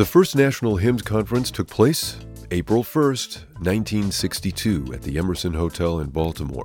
The 0.00 0.06
first 0.06 0.34
National 0.34 0.78
HIMSS 0.78 1.04
Conference 1.04 1.50
took 1.50 1.68
place 1.68 2.16
April 2.50 2.82
1st, 2.82 3.44
1962, 3.58 4.94
at 4.94 5.02
the 5.02 5.18
Emerson 5.18 5.52
Hotel 5.52 6.00
in 6.00 6.08
Baltimore. 6.08 6.64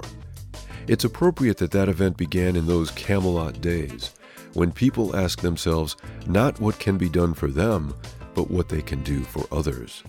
It's 0.87 1.03
appropriate 1.03 1.57
that 1.57 1.71
that 1.71 1.89
event 1.89 2.15
began 2.15 2.55
in 2.55 2.65
those 2.65 2.91
Camelot 2.91 3.59
days, 3.59 4.13
when 4.53 4.71
people 4.71 5.17
ask 5.17 5.41
themselves 5.41 5.97
not 6.25 6.61
what 6.61 6.79
can 6.79 6.97
be 6.97 7.09
done 7.09 7.33
for 7.33 7.49
them, 7.49 7.93
but 8.35 8.49
what 8.49 8.69
they 8.69 8.81
can 8.81 9.03
do 9.03 9.19
for 9.19 9.45
others. 9.51 10.01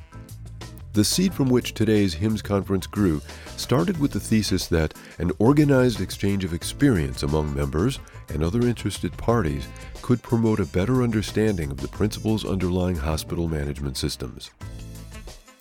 The 0.93 1.03
seed 1.03 1.35
from 1.35 1.49
which 1.49 1.75
today's 1.75 2.15
HIMSS 2.15 2.45
conference 2.45 2.87
grew 2.87 3.21
started 3.57 3.99
with 3.99 4.13
the 4.13 4.21
thesis 4.21 4.69
that 4.69 4.95
an 5.19 5.33
organized 5.41 6.01
exchange 6.01 6.45
of 6.45 6.55
experience 6.55 7.25
among 7.25 7.53
members 7.53 7.99
and 8.29 8.43
other 8.43 8.63
interested 8.63 9.17
parties 9.17 9.67
could 10.03 10.23
promote 10.23 10.61
a 10.61 10.67
better 10.67 11.03
understanding 11.03 11.71
of 11.71 11.79
the 11.79 11.89
principles 11.89 12.45
underlying 12.45 12.97
hospital 12.97 13.49
management 13.49 13.97
systems. 13.97 14.51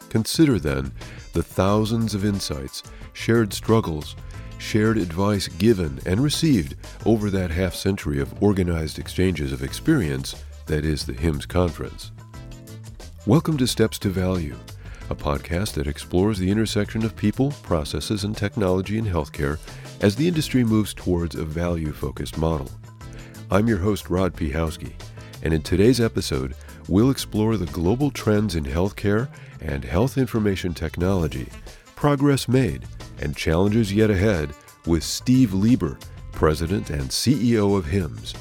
Consider 0.10 0.60
then 0.60 0.92
the 1.34 1.44
thousands 1.44 2.14
of 2.14 2.24
insights, 2.24 2.84
shared 3.14 3.54
struggles, 3.54 4.16
shared 4.58 4.98
advice 4.98 5.48
given 5.48 6.00
and 6.06 6.22
received 6.22 6.76
over 7.06 7.30
that 7.30 7.52
half 7.52 7.76
century 7.76 8.20
of 8.20 8.42
organized 8.42 8.98
exchanges 8.98 9.52
of 9.52 9.64
experience 9.64 10.44
that 10.66 10.86
is 10.86 11.06
the 11.06 11.14
HIMSS 11.14 11.48
Conference. 11.48 12.12
Welcome 13.26 13.58
to 13.58 13.68
Steps 13.68 14.00
to 14.00 14.10
Value, 14.10 14.58
a 15.10 15.16
podcast 15.16 15.74
that 15.74 15.88
explores 15.88 16.40
the 16.40 16.50
intersection 16.50 17.04
of 17.04 17.16
people, 17.16 17.52
processes, 17.64 18.24
and 18.24 18.36
technology 18.36 18.98
in 18.98 19.06
healthcare 19.06 19.60
as 20.02 20.16
the 20.16 20.28
industry 20.28 20.64
moves 20.64 20.94
towards 20.94 21.36
a 21.36 21.46
value 21.46 21.92
focused 21.92 22.38
model. 22.38 22.70
I'm 23.52 23.68
your 23.68 23.78
host, 23.78 24.10
Rod 24.10 24.34
Piechowski, 24.34 24.94
and 25.44 25.54
in 25.54 25.62
today's 25.62 26.02
episode, 26.02 26.56
we'll 26.88 27.12
explore 27.12 27.58
the 27.58 27.66
global 27.68 28.12
trends 28.12 28.56
in 28.56 28.64
healthcare 28.64 29.30
and 29.62 29.84
health 29.84 30.18
information 30.18 30.74
technology, 30.74 31.48
progress 31.96 32.48
made, 32.48 32.86
and 33.22 33.36
challenges 33.36 33.94
yet 33.94 34.10
ahead 34.10 34.54
with 34.86 35.04
Steve 35.04 35.54
Lieber, 35.54 35.98
President 36.32 36.90
and 36.90 37.10
CEO 37.10 37.78
of 37.78 37.86
HIMSS. 37.86 38.36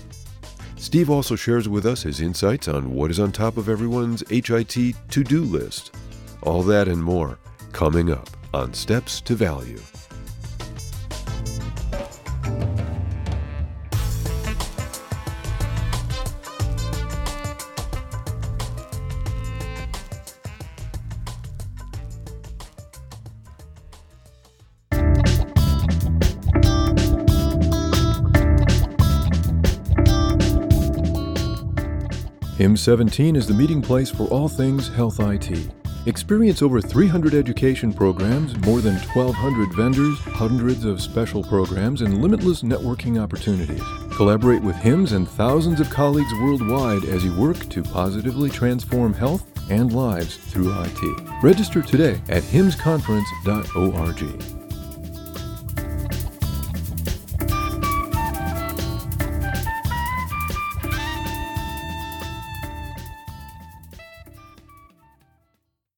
Steve 0.77 1.09
also 1.09 1.37
shares 1.37 1.69
with 1.69 1.87
us 1.87 2.03
his 2.03 2.21
insights 2.21 2.69
on 2.69 2.93
what 2.93 3.11
is 3.11 3.21
on 3.21 3.33
top 3.33 3.57
of 3.57 3.69
everyone's 3.69 4.23
HIT 4.29 4.95
to 5.09 5.25
do 5.25 5.43
list. 5.43 5.95
All 6.43 6.63
that 6.65 6.89
and 6.89 7.03
more 7.03 7.39
coming 7.73 8.11
up 8.11 8.29
on 8.53 8.75
Steps 8.75 9.21
to 9.23 9.35
Value. 9.35 9.81
HIMSS 32.75 32.81
17 32.81 33.37
is 33.37 33.47
the 33.47 33.55
meeting 33.55 33.81
place 33.81 34.11
for 34.11 34.25
all 34.31 34.49
things 34.49 34.89
health 34.89 35.21
IT. 35.21 35.71
Experience 36.07 36.61
over 36.61 36.81
300 36.81 37.33
education 37.33 37.93
programs, 37.93 38.57
more 38.67 38.81
than 38.81 38.97
1,200 38.97 39.73
vendors, 39.77 40.19
hundreds 40.19 40.85
of 40.85 41.01
special 41.01 41.45
programs, 41.45 42.03
and 42.03 42.21
limitless 42.21 42.63
networking 42.63 43.23
opportunities. 43.23 43.81
Collaborate 44.17 44.61
with 44.61 44.75
HIMSS 44.75 45.13
and 45.13 45.29
thousands 45.29 45.79
of 45.79 45.89
colleagues 45.89 46.33
worldwide 46.43 47.05
as 47.05 47.25
you 47.25 47.33
work 47.41 47.61
to 47.69 47.81
positively 47.81 48.51
transform 48.51 49.15
health 49.15 49.47
and 49.71 49.93
lives 49.93 50.37
through 50.37 50.77
IT. 50.77 51.21
Register 51.45 51.81
today 51.81 52.21
at 52.29 52.43
himssconference.org. 52.43 54.64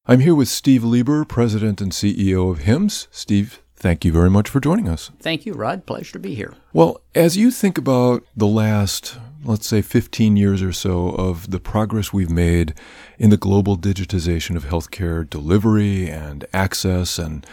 I'm 0.08 0.20
here 0.20 0.36
with 0.36 0.46
Steve 0.46 0.84
Lieber, 0.84 1.24
President 1.24 1.80
and 1.80 1.90
CEO 1.90 2.48
of 2.48 2.60
HIMSS. 2.60 3.08
Steve, 3.10 3.60
thank 3.74 4.04
you 4.04 4.12
very 4.12 4.30
much 4.30 4.48
for 4.48 4.60
joining 4.60 4.88
us. 4.88 5.10
Thank 5.18 5.44
you, 5.44 5.52
Rod. 5.52 5.84
Pleasure 5.84 6.12
to 6.12 6.20
be 6.20 6.36
here. 6.36 6.54
Well, 6.72 7.00
as 7.16 7.36
you 7.36 7.50
think 7.50 7.76
about 7.76 8.22
the 8.36 8.46
last, 8.46 9.18
let's 9.42 9.66
say, 9.66 9.82
15 9.82 10.36
years 10.36 10.62
or 10.62 10.72
so 10.72 11.08
of 11.08 11.50
the 11.50 11.58
progress 11.58 12.12
we've 12.12 12.30
made 12.30 12.72
in 13.18 13.30
the 13.30 13.36
global 13.36 13.76
digitization 13.76 14.54
of 14.54 14.66
healthcare 14.66 15.28
delivery 15.28 16.08
and 16.08 16.46
access 16.52 17.18
and 17.18 17.44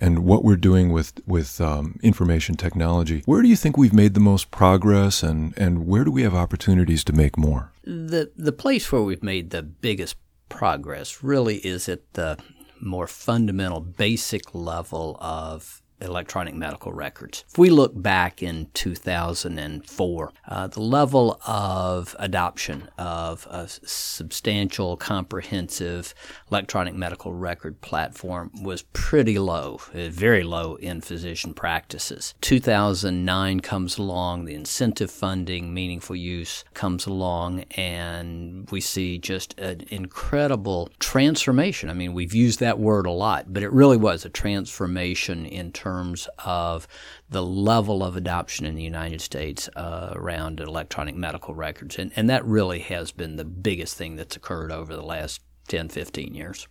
and 0.00 0.20
what 0.20 0.44
we're 0.44 0.56
doing 0.56 0.92
with 0.92 1.12
with 1.26 1.60
um, 1.60 1.98
information 2.02 2.54
technology. 2.54 3.22
Where 3.26 3.42
do 3.42 3.48
you 3.48 3.56
think 3.56 3.76
we've 3.76 3.92
made 3.92 4.14
the 4.14 4.20
most 4.20 4.50
progress, 4.50 5.22
and 5.22 5.52
and 5.58 5.86
where 5.86 6.04
do 6.04 6.10
we 6.12 6.22
have 6.22 6.34
opportunities 6.34 7.04
to 7.04 7.12
make 7.12 7.36
more? 7.36 7.72
The 7.82 8.30
the 8.36 8.52
place 8.52 8.90
where 8.90 9.02
we've 9.02 9.24
made 9.24 9.50
the 9.50 9.62
biggest 9.62 10.16
progress? 10.48 11.22
Really 11.22 11.56
is 11.56 11.88
at 11.88 12.12
the 12.14 12.38
more 12.80 13.06
fundamental, 13.06 13.80
basic 13.80 14.54
level 14.54 15.16
of 15.20 15.82
electronic 16.00 16.54
medical 16.54 16.92
records. 16.92 17.44
If 17.48 17.58
we 17.58 17.70
look 17.70 18.00
back 18.00 18.42
in 18.42 18.68
2004, 18.74 20.32
uh, 20.48 20.66
the 20.68 20.80
level 20.80 21.40
of 21.46 22.14
adoption 22.18 22.88
of 22.96 23.46
a 23.50 23.68
substantial, 23.68 24.96
comprehensive 24.96 26.14
electronic 26.50 26.94
medical 26.94 27.34
record 27.34 27.80
platform 27.80 28.50
was 28.62 28.82
pretty 28.92 29.38
low, 29.38 29.80
uh, 29.94 30.08
very 30.08 30.42
low 30.42 30.76
in 30.76 31.00
physician 31.00 31.54
practices. 31.54 32.34
2009 32.40 33.60
comes 33.60 33.98
along, 33.98 34.44
the 34.44 34.54
incentive 34.54 35.10
funding, 35.10 35.74
meaningful 35.74 36.16
use 36.16 36.64
comes 36.74 37.06
along, 37.06 37.62
and 37.76 38.68
we 38.70 38.80
see 38.80 39.18
just 39.18 39.58
an 39.58 39.84
incredible 39.88 40.90
transformation. 40.98 41.90
I 41.90 41.94
mean, 41.94 42.12
we've 42.12 42.34
used 42.34 42.60
that 42.60 42.78
word 42.78 43.06
a 43.06 43.10
lot, 43.10 43.52
but 43.52 43.62
it 43.62 43.72
really 43.72 43.96
was 43.96 44.24
a 44.24 44.28
transformation 44.28 45.44
in 45.44 45.72
terms 45.72 45.87
terms 45.88 46.28
of 46.44 46.86
the 47.30 47.42
level 47.42 48.04
of 48.04 48.16
adoption 48.16 48.66
in 48.66 48.74
the 48.74 48.82
United 48.82 49.20
States 49.20 49.68
uh, 49.74 50.10
around 50.12 50.60
electronic 50.60 51.14
medical 51.14 51.54
records. 51.54 51.98
And, 51.98 52.12
and 52.14 52.28
that 52.28 52.44
really 52.44 52.80
has 52.80 53.10
been 53.10 53.36
the 53.36 53.44
biggest 53.44 53.96
thing 53.96 54.16
that's 54.16 54.36
occurred 54.36 54.70
over 54.70 54.94
the 54.94 55.02
last 55.02 55.40
10, 55.68 55.88
15 55.88 56.34
years. 56.34 56.68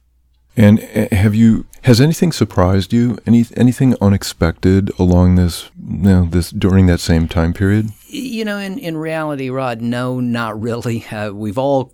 And 0.56 0.80
uh, 0.80 1.16
have 1.16 1.36
you 1.36 1.66
has 1.84 2.02
anything 2.02 2.32
surprised 2.32 2.92
you? 2.92 3.20
Any 3.28 3.46
anything 3.56 3.96
unexpected 4.02 4.90
along 4.98 5.36
this 5.36 5.70
you 5.78 6.10
know, 6.10 6.26
this 6.26 6.50
during 6.50 6.88
that 6.88 7.00
same 7.00 7.28
time 7.28 7.54
period? 7.54 7.90
You 8.10 8.46
know, 8.46 8.58
in, 8.58 8.80
in 8.80 8.96
reality, 8.96 9.50
Rod, 9.50 9.82
no, 9.82 10.20
not 10.20 10.60
really. 10.62 11.06
Uh, 11.18 11.32
we've 11.34 11.58
all 11.58 11.90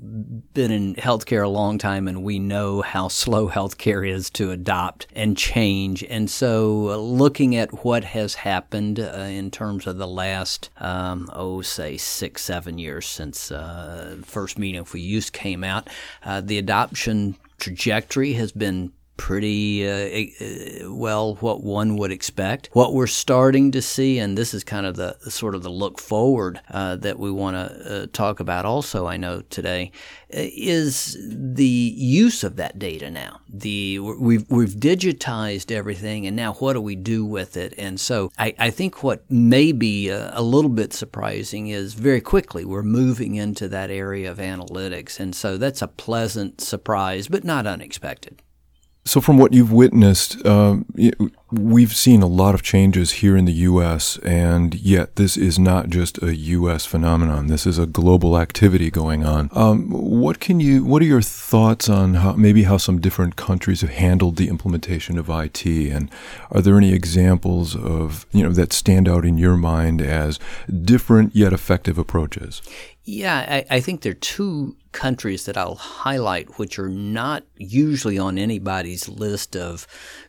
been 0.54 0.72
in 0.72 0.96
healthcare 0.96 1.46
a 1.46 1.48
long 1.48 1.78
time, 1.78 2.08
and 2.08 2.24
we 2.24 2.40
know 2.40 2.82
how 2.82 3.08
slow 3.08 3.48
healthcare 3.48 4.08
is 4.08 4.30
to 4.32 4.52
adopt 4.52 5.08
and 5.16 5.38
change. 5.38 6.04
And 6.04 6.30
so, 6.30 6.90
uh, 6.90 6.98
looking 6.98 7.56
at 7.56 7.86
what 7.86 8.04
has 8.04 8.34
happened 8.34 9.00
uh, 9.00 9.04
in 9.04 9.50
terms 9.50 9.88
of 9.88 9.98
the 9.98 10.08
last, 10.08 10.72
um, 10.78 11.30
oh, 11.32 11.62
say 11.62 11.96
six, 11.96 12.42
seven 12.42 12.80
years 12.80 13.06
since 13.06 13.52
uh, 13.52 14.18
first 14.24 14.58
meaningful 14.58 15.00
use 15.00 15.30
came 15.30 15.64
out, 15.64 15.90
uh, 16.26 16.42
the 16.42 16.58
adoption 16.58 17.38
trajectory 17.60 18.34
has 18.34 18.52
been 18.52 18.92
pretty 19.18 19.88
uh, 19.88 20.44
uh, 20.44 20.94
well 20.94 21.36
what 21.36 21.64
one 21.64 21.98
would 21.98 22.12
expect. 22.12 22.70
What 22.74 22.94
we're 22.94 23.08
starting 23.08 23.72
to 23.72 23.82
see, 23.82 24.20
and 24.20 24.38
this 24.38 24.54
is 24.54 24.64
kind 24.64 24.86
of 24.86 24.96
the 24.96 25.18
sort 25.30 25.56
of 25.56 25.64
the 25.64 25.70
look 25.70 26.00
forward 26.00 26.60
uh, 26.70 26.96
that 26.98 27.20
we 27.20 27.32
want 27.32 27.56
to 27.56 28.04
uh, 28.04 28.08
talk 28.12 28.40
about 28.40 28.66
also, 28.66 29.06
I 29.06 29.18
know 29.18 29.42
today, 29.50 29.92
uh, 30.34 30.40
is 30.40 31.18
the 31.30 31.66
use 31.66 32.44
of 32.44 32.56
that 32.56 32.80
data 32.80 33.10
now. 33.12 33.40
The 33.48 34.00
we've 34.00 34.50
we've 34.50 34.74
digitized 34.76 35.72
everything, 35.72 36.26
and 36.26 36.36
now 36.36 36.54
what 36.54 36.74
do 36.74 36.82
we 36.82 36.96
do 36.96 37.26
with 37.26 37.56
it? 37.56 37.74
And 37.78 38.00
so 38.00 38.32
I, 38.38 38.56
I 38.58 38.70
think 38.72 39.04
what 39.04 39.30
may 39.30 39.72
be 39.72 40.10
a, 40.10 40.32
a 40.34 40.42
little 40.42 40.72
bit 40.72 40.94
surprising 40.94 41.68
is 41.68 41.94
very 41.94 42.22
quickly 42.22 42.66
we're 42.66 42.84
moving 42.84 43.36
into 43.36 43.68
that 43.70 43.92
area 43.92 44.32
of 44.32 44.38
analytics, 44.40 45.20
and 45.20 45.36
so 45.36 45.58
that's 45.58 45.82
a 45.82 45.88
pleasant 45.88 46.62
surprise, 46.62 47.28
but 47.28 47.44
not 47.44 47.68
unexpected. 47.68 48.42
So, 49.06 49.20
from 49.20 49.38
what 49.38 49.54
you've 49.54 49.72
witnessed, 49.72 50.46
uh, 50.46 50.78
We've 51.54 51.96
seen 51.96 52.24
a 52.24 52.28
lot 52.28 52.56
of 52.56 52.64
changes 52.64 53.12
here 53.12 53.38
in 53.38 53.46
the 53.46 53.54
U.S., 53.54 54.18
and 54.24 54.74
yet 54.74 55.18
this 55.18 55.38
is 55.38 55.60
not 55.60 55.90
just 55.90 56.20
a 56.24 56.36
U.S. 56.36 56.88
phenomenon. 56.88 57.46
This 57.46 57.68
is 57.68 57.78
a 57.78 57.86
global 57.86 58.40
activity 58.40 58.90
going 58.90 59.24
on. 59.24 59.52
Um, 59.52 59.88
what 59.92 60.40
can 60.40 60.60
you? 60.60 60.84
What 60.84 61.04
are 61.04 61.06
your 61.06 61.22
thoughts 61.22 61.90
on 61.90 62.16
how 62.16 62.34
maybe 62.34 62.64
how 62.64 62.78
some 62.78 63.00
different 63.00 63.36
countries 63.36 63.82
have 63.82 63.92
handled 63.92 64.38
the 64.38 64.50
implementation 64.50 65.20
of 65.20 65.30
IT, 65.30 65.64
and 65.64 66.10
are 66.50 66.62
there 66.62 66.78
any 66.78 66.92
examples 66.92 67.76
of 67.76 68.26
you 68.32 68.42
know 68.42 68.52
that 68.54 68.74
stand 68.74 69.08
out 69.08 69.24
in 69.24 69.38
your 69.38 69.56
mind 69.56 70.02
as 70.02 70.40
different 70.84 71.36
yet 71.36 71.54
effective 71.54 72.00
approaches? 72.00 72.64
Yeah, 73.04 73.46
I, 73.48 73.76
I, 73.76 73.80
think 73.80 74.02
there 74.02 74.14
are 74.14 74.16
two 74.16 74.76
countries 74.94 75.46
that 75.46 75.58
I'll 75.58 75.76
highlight, 75.76 76.58
which 76.58 76.80
are 76.80 76.90
not 76.90 77.44
usually 77.58 78.18
on 78.18 78.38
anybody's 78.38 79.10
list 79.10 79.56
of 79.56 79.86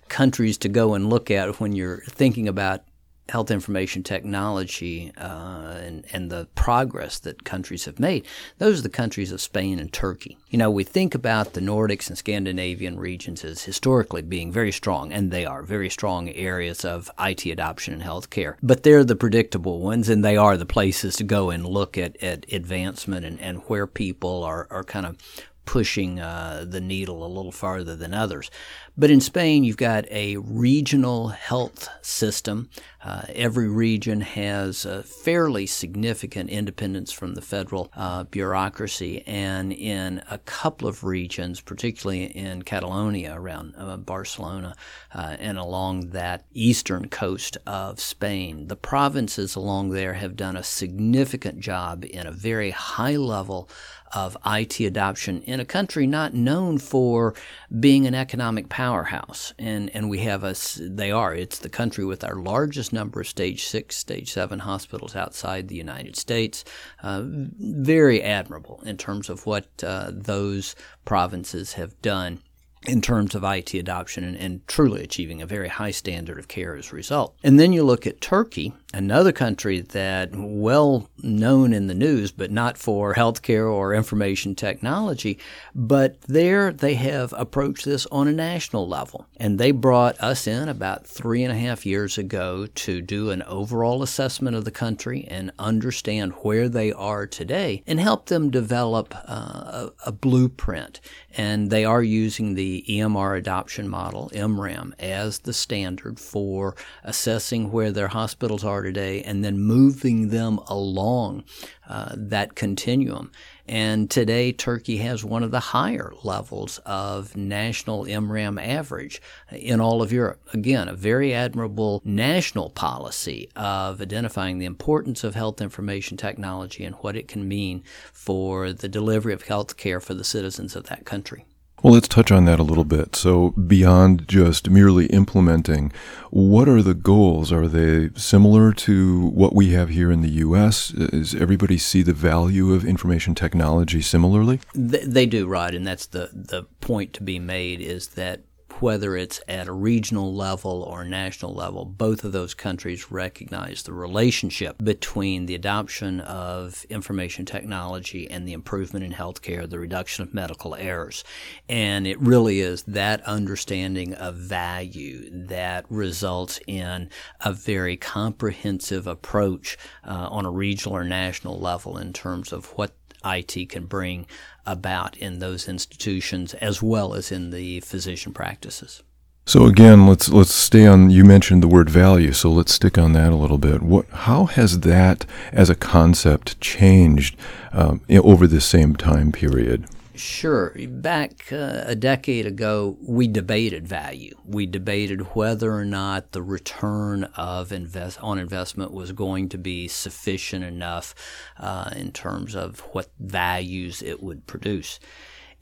countries 0.09 0.59
to 0.59 0.69
go 0.69 0.95
and 0.95 1.09
look 1.09 1.31
at 1.31 1.61
when 1.61 1.73
you're 1.73 2.03
thinking 2.09 2.49
about 2.49 2.83
health 3.29 3.51
information 3.51 4.03
technology 4.03 5.13
uh, 5.17 5.79
and, 5.81 6.05
and 6.13 6.31
the 6.31 6.47
progress 6.55 7.19
that 7.21 7.45
countries 7.45 7.87
have 7.87 7.99
made, 7.99 8.27
those 8.59 8.81
are 8.81 8.83
the 8.83 8.89
countries 8.89 9.33
of 9.33 9.41
Spain 9.41 9.79
and 9.79 9.93
Turkey. 9.93 10.37
You 10.51 10.59
know, 10.59 10.71
we 10.71 10.85
think 10.85 11.15
about 11.15 11.55
the 11.55 11.61
Nordics 11.61 12.09
and 12.09 12.19
Scandinavian 12.19 12.99
regions 12.99 13.45
as 13.45 13.65
historically 13.65 14.23
being 14.23 14.53
very 14.53 14.73
strong, 14.73 15.13
and 15.13 15.31
they 15.31 15.45
are 15.45 15.63
very 15.63 15.91
strong 15.91 16.29
areas 16.29 16.85
of 16.85 17.11
IT 17.19 17.47
adoption 17.47 17.95
in 17.95 18.01
healthcare. 18.01 18.57
But 18.63 18.83
they're 18.83 19.05
the 19.05 19.17
predictable 19.17 19.81
ones, 19.81 20.09
and 20.09 20.25
they 20.25 20.37
are 20.37 20.57
the 20.57 20.67
places 20.67 21.17
to 21.17 21.25
go 21.25 21.51
and 21.51 21.67
look 21.67 21.97
at, 21.97 22.23
at 22.23 22.51
advancement 22.53 23.25
and, 23.25 23.41
and 23.41 23.59
where 23.67 23.87
people 23.87 24.45
are, 24.45 24.67
are 24.71 24.85
kind 24.85 25.07
of 25.07 25.17
pushing 25.65 26.21
uh, 26.21 26.65
the 26.69 26.81
needle 26.81 27.25
a 27.25 27.29
little 27.29 27.53
farther 27.53 27.97
than 27.97 28.15
others. 28.15 28.51
But 28.97 29.11
in 29.11 29.21
Spain, 29.21 29.65
you've 29.65 29.77
got 29.77 30.05
a 30.11 30.37
regional 30.37 31.29
health 31.29 31.89
system. 32.01 32.71
Uh, 33.03 33.23
every 33.29 33.69
region 33.69 34.21
has 34.21 34.85
a 34.85 35.03
fairly 35.03 35.67
significant 35.67 36.49
independence 36.49 37.11
from 37.11 37.35
the 37.35 37.43
federal 37.43 37.91
uh, 37.97 38.25
bureaucracy. 38.25 39.25
And 39.27 39.73
in 39.73 40.23
a 40.31 40.39
couple 40.39 40.87
of 40.87 41.03
regions, 41.03 41.61
particularly 41.61 42.25
in 42.25 42.63
Catalonia 42.63 43.35
around 43.35 43.75
uh, 43.77 43.97
Barcelona 43.97 44.77
uh, 45.13 45.37
and 45.41 45.59
along 45.59 46.11
that 46.11 46.45
eastern 46.53 47.09
coast 47.09 47.59
of 47.67 47.99
Spain, 47.99 48.69
the 48.69 48.77
provinces 48.77 49.57
along 49.57 49.91
there 49.91 50.15
have 50.15 50.37
done 50.37 50.57
a 50.57 50.63
significant 50.63 51.59
job 51.59 52.05
in 52.05 52.27
a 52.27 52.33
very 52.33 52.71
high 52.71 53.17
level 53.17 53.69
of 54.15 54.37
IT 54.47 54.81
adoption 54.81 55.43
in 55.43 55.61
a 55.61 55.65
country 55.65 56.07
not 56.07 56.33
known 56.33 56.79
for 56.79 57.35
being 57.81 58.07
an 58.07 58.15
economic 58.15 58.69
powerhouse. 58.69 59.53
And, 59.59 59.91
and 59.95 60.09
we 60.09 60.21
have 60.21 60.45
a, 60.45 60.55
they 60.79 61.11
are, 61.11 61.35
it's 61.35 61.59
the 61.59 61.69
country 61.69 62.05
with 62.05 62.23
our 62.23 62.37
largest 62.37 62.93
number 62.93 63.21
of 63.21 63.29
stage 63.29 63.65
six, 63.65 63.97
stage 63.97 64.33
seven 64.33 64.61
hospitals 64.61 65.17
outside 65.17 65.69
the 65.69 65.75
United 65.75 66.17
States. 66.17 66.65
Uh, 67.03 67.23
very 67.25 68.23
admirable 68.23 68.81
in 68.87 68.97
terms 68.97 69.29
of 69.29 69.47
what 69.47 69.67
uh, 69.83 70.11
those 70.13 70.77
provinces 71.05 71.75
have 71.75 72.01
done 72.01 72.41
in 72.87 73.01
terms 73.01 73.35
of 73.35 73.45
IT 73.45 73.75
adoption 73.75 74.25
and, 74.25 74.37
and, 74.37 74.67
truly 74.67 75.03
achieving 75.03 75.43
a 75.43 75.47
very 75.47 75.69
high 75.69 75.91
standard 75.91 76.39
of 76.39 76.49
care 76.49 76.77
as 76.77 76.93
a 76.93 76.97
result. 76.97 77.37
And 77.43 77.59
then 77.59 77.73
you 77.73 77.83
look 77.83 78.07
at 78.07 78.21
Turkey, 78.21 78.73
another 78.93 79.33
country 79.33 79.81
that 79.81 80.31
well 80.35 81.09
known 81.23 81.73
in 81.73 81.87
the 81.87 81.95
news, 81.95 82.31
but 82.31 82.51
not 82.51 82.79
for 82.79 83.15
healthcare 83.15 83.71
or 83.71 83.95
information 83.95 84.55
technology. 84.55 85.39
But 85.75 86.21
there 86.23 86.73
they 86.73 86.95
have 86.95 87.35
approached 87.37 87.85
this 87.85 88.07
on 88.07 88.29
a 88.29 88.33
national 88.33 88.89
level. 88.89 89.27
And 89.37 89.59
they 89.59 89.73
brought 89.73 90.21
us 90.21 90.47
in 90.47 90.69
about 90.69 91.07
three 91.07 91.43
and 91.43 91.53
a 91.53 91.59
half 91.59 91.85
years 91.85 92.19
ago 92.19 92.67
to 92.75 93.01
do 93.01 93.31
an 93.31 93.43
overall 93.43 94.03
assessment 94.03 94.57
of 94.57 94.65
the 94.65 94.71
country 94.71 95.27
and 95.29 95.53
understand 95.59 96.33
where 96.43 96.69
they 96.69 96.93
are 96.93 97.27
today 97.27 97.83
and 97.87 98.01
help 98.01 98.27
them 98.27 98.51
develop 98.51 99.15
uh, 99.15 99.89
a, 99.89 99.93
a 100.07 100.13
blueprint. 100.13 101.01
And 101.37 101.71
they 101.71 101.85
are 101.85 102.03
using 102.03 102.55
the 102.55 102.85
EMR 102.89 103.37
adoption 103.37 103.89
model, 103.89 104.31
EMRAM, 104.35 104.93
as 104.99 105.41
the 105.41 105.53
standard 105.53 106.21
for 106.21 106.77
assessing 107.03 107.73
where 107.73 107.91
their 107.91 108.09
hospitals 108.09 108.65
are 108.65 108.83
today 108.83 109.23
and 109.23 109.45
then 109.45 109.59
moving 109.59 110.29
them 110.29 110.59
along 110.69 111.45
uh, 111.89 112.13
that 112.17 112.55
continuum. 112.55 113.33
And 113.67 114.11
today, 114.11 114.53
Turkey 114.53 114.99
has 114.99 115.25
one 115.25 115.43
of 115.43 115.51
the 115.51 115.61
higher 115.61 116.13
levels 116.23 116.79
of 116.85 117.35
national 117.35 118.05
EMRAM 118.05 118.63
average 118.63 119.23
in 119.51 119.81
all 119.81 120.03
of 120.03 120.13
Europe. 120.13 120.47
Again, 120.53 120.89
a 120.89 120.95
very 120.95 121.33
admirable 121.33 122.03
national 122.05 122.71
policy 122.71 123.49
of 123.57 124.03
identifying 124.03 124.59
the 124.59 124.67
importance 124.67 125.25
of 125.25 125.35
health 125.35 125.63
information 125.63 126.19
technology 126.19 126.85
and 126.85 126.97
what 126.97 127.17
it 127.17 127.27
can 127.27 127.49
mean 127.49 127.83
for 128.13 128.73
the 128.73 128.89
delivery 128.89 129.33
of 129.33 129.43
health 129.43 129.79
care 129.79 130.01
for 130.01 130.13
the 130.13 130.25
citizens 130.25 130.77
of 130.77 130.85
that 130.85 131.07
country. 131.07 131.47
Well, 131.85 131.93
let's 131.93 132.09
touch 132.09 132.33
on 132.33 132.47
that 132.47 132.59
a 132.59 132.63
little 132.63 132.85
bit. 132.85 133.15
So, 133.15 133.51
beyond 133.51 134.27
just 134.27 134.71
merely 134.71 135.05
implementing, 135.09 135.93
what 136.31 136.67
are 136.67 136.81
the 136.81 136.95
goals? 136.95 137.53
Are 137.53 137.69
they 137.69 138.09
similar 138.17 138.73
to 138.73 139.27
what 139.27 139.55
we 139.55 139.73
have 139.73 139.91
here 139.91 140.11
in 140.11 140.23
the 140.23 140.31
U.S.? 140.31 140.89
Does 140.89 141.35
everybody 141.35 141.77
see 141.77 142.01
the 142.01 142.15
value 142.15 142.73
of 142.73 142.87
information 142.87 143.35
technology 143.35 144.01
similarly? 144.01 144.61
They, 144.75 145.05
they 145.05 145.27
do, 145.27 145.47
Rod, 145.47 145.75
and 145.75 145.87
that's 145.87 146.07
the, 146.07 146.31
the 146.33 146.63
point 146.81 147.13
to 147.13 147.23
be 147.23 147.39
made 147.39 147.83
is 147.83 148.09
that 148.09 148.41
whether 148.81 149.17
it's 149.17 149.41
at 149.49 149.69
a 149.69 149.73
regional 149.73 150.35
level 150.35 150.83
or 150.83 151.05
national 151.05 151.55
level, 151.55 151.85
both 151.85 152.25
of 152.25 152.33
those 152.33 152.55
countries 152.55 153.11
recognize 153.11 153.83
the 153.83 153.93
relationship 153.93 154.77
between 154.83 155.47
the 155.47 155.55
adoption 155.55 156.21
of 156.21 156.85
information 156.91 157.45
technology 157.45 158.31
and 158.31 158.47
the 158.47 158.53
improvement 158.53 159.05
in 159.05 159.13
healthcare, 159.13 159.69
the 159.69 159.79
reduction 159.79 160.23
of 160.23 160.35
medical 160.35 160.75
errors. 160.75 161.25
And 161.69 162.07
it 162.07 162.21
really 162.21 162.61
is 162.61 162.83
that 162.85 163.21
understanding 163.23 164.15
of 164.15 164.35
value 164.35 165.29
that 165.47 165.85
results 165.91 166.61
in 166.67 167.11
a 167.41 167.53
very 167.53 167.97
comprehensive 167.97 169.07
approach 169.07 169.77
uh, 170.05 170.29
on 170.31 170.45
a 170.45 170.51
regional 170.51 170.97
or 170.97 171.05
national 171.05 171.59
level 171.59 171.97
in 171.97 172.13
terms 172.13 172.53
of 172.53 172.67
what 172.77 172.93
IT 173.25 173.69
can 173.71 173.87
bring 173.87 174.27
about 174.67 175.17
in 175.17 175.39
those 175.39 175.69
institutions 175.69 176.55
as 176.55 176.83
well 176.83 177.15
as 177.15 177.31
in 177.33 177.51
the 177.51 177.81
physician 177.81 178.33
practices. 178.33 179.03
So 179.47 179.67
again, 179.67 180.07
let's 180.07 180.31
let's 180.31 180.55
stay 180.55 180.87
on. 180.87 181.11
You 181.11 181.23
mentioned 181.23 181.63
the 181.63 181.69
word 181.69 181.91
value, 181.91 182.33
so 182.33 182.51
let's 182.51 182.73
stick 182.73 182.97
on 182.97 183.13
that 183.13 183.31
a 183.31 183.37
little 183.37 183.59
bit. 183.59 183.83
What, 183.83 184.09
how 184.09 184.47
has 184.47 184.81
that 184.81 185.27
as 185.53 185.69
a 185.69 185.75
concept 185.75 186.59
changed 186.63 187.37
um, 187.73 188.01
over 188.11 188.47
the 188.47 188.63
same 188.63 188.97
time 188.97 189.33
period? 189.33 189.85
Sure. 190.17 190.73
Back 190.89 191.53
uh, 191.53 191.83
a 191.87 191.97
decade 191.97 192.47
ago, 192.47 192.97
we 193.03 193.27
debated 193.27 193.89
value. 193.89 194.37
We 194.45 194.65
debated 194.65 195.35
whether 195.35 195.73
or 195.73 195.85
not 195.85 196.31
the 196.31 196.43
return 196.43 197.25
of 197.37 197.73
invest 197.73 198.21
on 198.23 198.39
investment 198.39 198.93
was 198.93 199.11
going 199.11 199.49
to 199.49 199.59
be 199.59 199.89
sufficient 199.89 200.65
enough 200.65 201.17
uh, 201.59 201.91
in 201.97 202.13
terms 202.13 202.55
of 202.55 202.79
what 202.93 203.11
values 203.19 204.03
it 204.03 204.23
would 204.23 204.47
produce. 204.47 205.01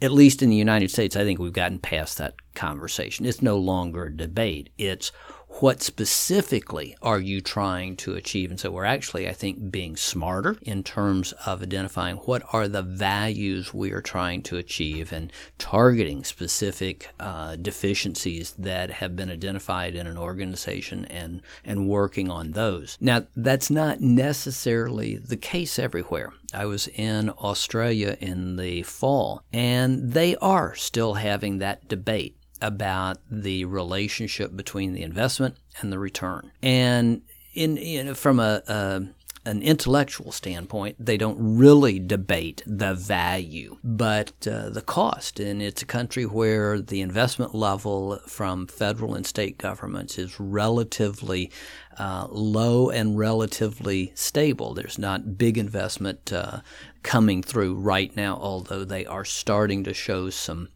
At 0.02 0.12
least 0.12 0.42
in 0.42 0.50
the 0.50 0.56
United 0.56 0.90
States, 0.90 1.16
I 1.16 1.24
think 1.24 1.38
we've 1.38 1.52
gotten 1.52 1.78
past 1.78 2.18
that 2.18 2.34
conversation. 2.54 3.24
It's 3.24 3.40
no 3.40 3.56
longer 3.56 4.04
a 4.04 4.14
debate. 4.14 4.68
It's 4.76 5.12
what 5.60 5.82
specifically 5.82 6.96
are 7.02 7.20
you 7.20 7.40
trying 7.40 7.96
to 7.96 8.14
achieve? 8.14 8.50
And 8.50 8.58
so 8.58 8.70
we're 8.70 8.84
actually, 8.84 9.28
I 9.28 9.32
think, 9.32 9.70
being 9.70 9.96
smarter 9.96 10.56
in 10.62 10.82
terms 10.82 11.32
of 11.46 11.62
identifying 11.62 12.16
what 12.16 12.42
are 12.52 12.68
the 12.68 12.82
values 12.82 13.72
we 13.72 13.92
are 13.92 14.00
trying 14.00 14.42
to 14.42 14.56
achieve 14.56 15.12
and 15.12 15.32
targeting 15.58 16.24
specific 16.24 17.10
uh, 17.20 17.56
deficiencies 17.56 18.52
that 18.58 18.90
have 18.90 19.14
been 19.14 19.30
identified 19.30 19.94
in 19.94 20.06
an 20.06 20.18
organization 20.18 21.04
and, 21.06 21.42
and 21.64 21.88
working 21.88 22.30
on 22.30 22.52
those. 22.52 22.98
Now, 23.00 23.26
that's 23.36 23.70
not 23.70 24.00
necessarily 24.00 25.16
the 25.16 25.36
case 25.36 25.78
everywhere. 25.78 26.32
I 26.54 26.66
was 26.66 26.88
in 26.88 27.30
Australia 27.30 28.16
in 28.20 28.56
the 28.56 28.82
fall, 28.82 29.42
and 29.52 30.12
they 30.12 30.36
are 30.36 30.74
still 30.74 31.14
having 31.14 31.58
that 31.58 31.88
debate 31.88 32.36
about 32.62 33.18
the 33.30 33.66
relationship 33.66 34.56
between 34.56 34.94
the 34.94 35.02
investment 35.02 35.56
and 35.80 35.92
the 35.92 35.98
return. 35.98 36.52
And 36.62 37.22
in, 37.52 38.14
from 38.14 38.40
a, 38.40 38.62
a 38.66 39.02
an 39.44 39.60
intellectual 39.60 40.30
standpoint, 40.30 40.96
they 41.04 41.16
don't 41.16 41.36
really 41.38 41.98
debate 41.98 42.62
the 42.64 42.94
value, 42.94 43.76
but 43.82 44.32
uh, 44.46 44.68
the 44.68 44.82
cost. 44.82 45.40
And 45.40 45.60
it's 45.60 45.82
a 45.82 45.86
country 45.86 46.24
where 46.24 46.80
the 46.80 47.00
investment 47.00 47.54
level 47.54 48.20
from 48.28 48.68
federal 48.68 49.14
and 49.14 49.26
state 49.26 49.58
governments 49.58 50.16
is 50.16 50.38
relatively 50.38 51.50
uh, 51.98 52.28
low 52.30 52.88
and 52.90 53.18
relatively 53.18 54.12
stable. 54.14 54.74
There's 54.74 54.98
not 54.98 55.36
big 55.36 55.58
investment 55.58 56.32
uh, 56.32 56.60
coming 57.02 57.42
through 57.42 57.74
right 57.74 58.14
now, 58.14 58.38
although 58.40 58.84
they 58.84 59.06
are 59.06 59.24
starting 59.24 59.82
to 59.84 59.92
show 59.92 60.30
some 60.30 60.68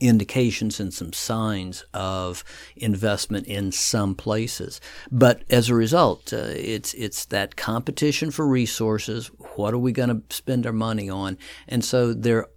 indications 0.00 0.80
and 0.80 0.92
some 0.92 1.12
signs 1.12 1.84
of 1.94 2.44
investment 2.76 3.46
in 3.46 3.72
some 3.72 4.14
places. 4.14 4.80
But 5.10 5.42
as 5.50 5.68
a 5.68 5.74
result, 5.74 6.32
uh, 6.32 6.46
it's 6.48 6.94
it's 6.94 7.24
that 7.26 7.56
competition 7.56 8.30
for 8.30 8.46
resources. 8.46 9.28
What 9.56 9.74
are 9.74 9.78
we 9.78 9.92
going 9.92 10.08
to 10.08 10.34
spend 10.34 10.66
our 10.66 10.72
money 10.72 11.08
on? 11.08 11.38
And 11.68 11.84
so 11.84 12.12
there 12.12 12.48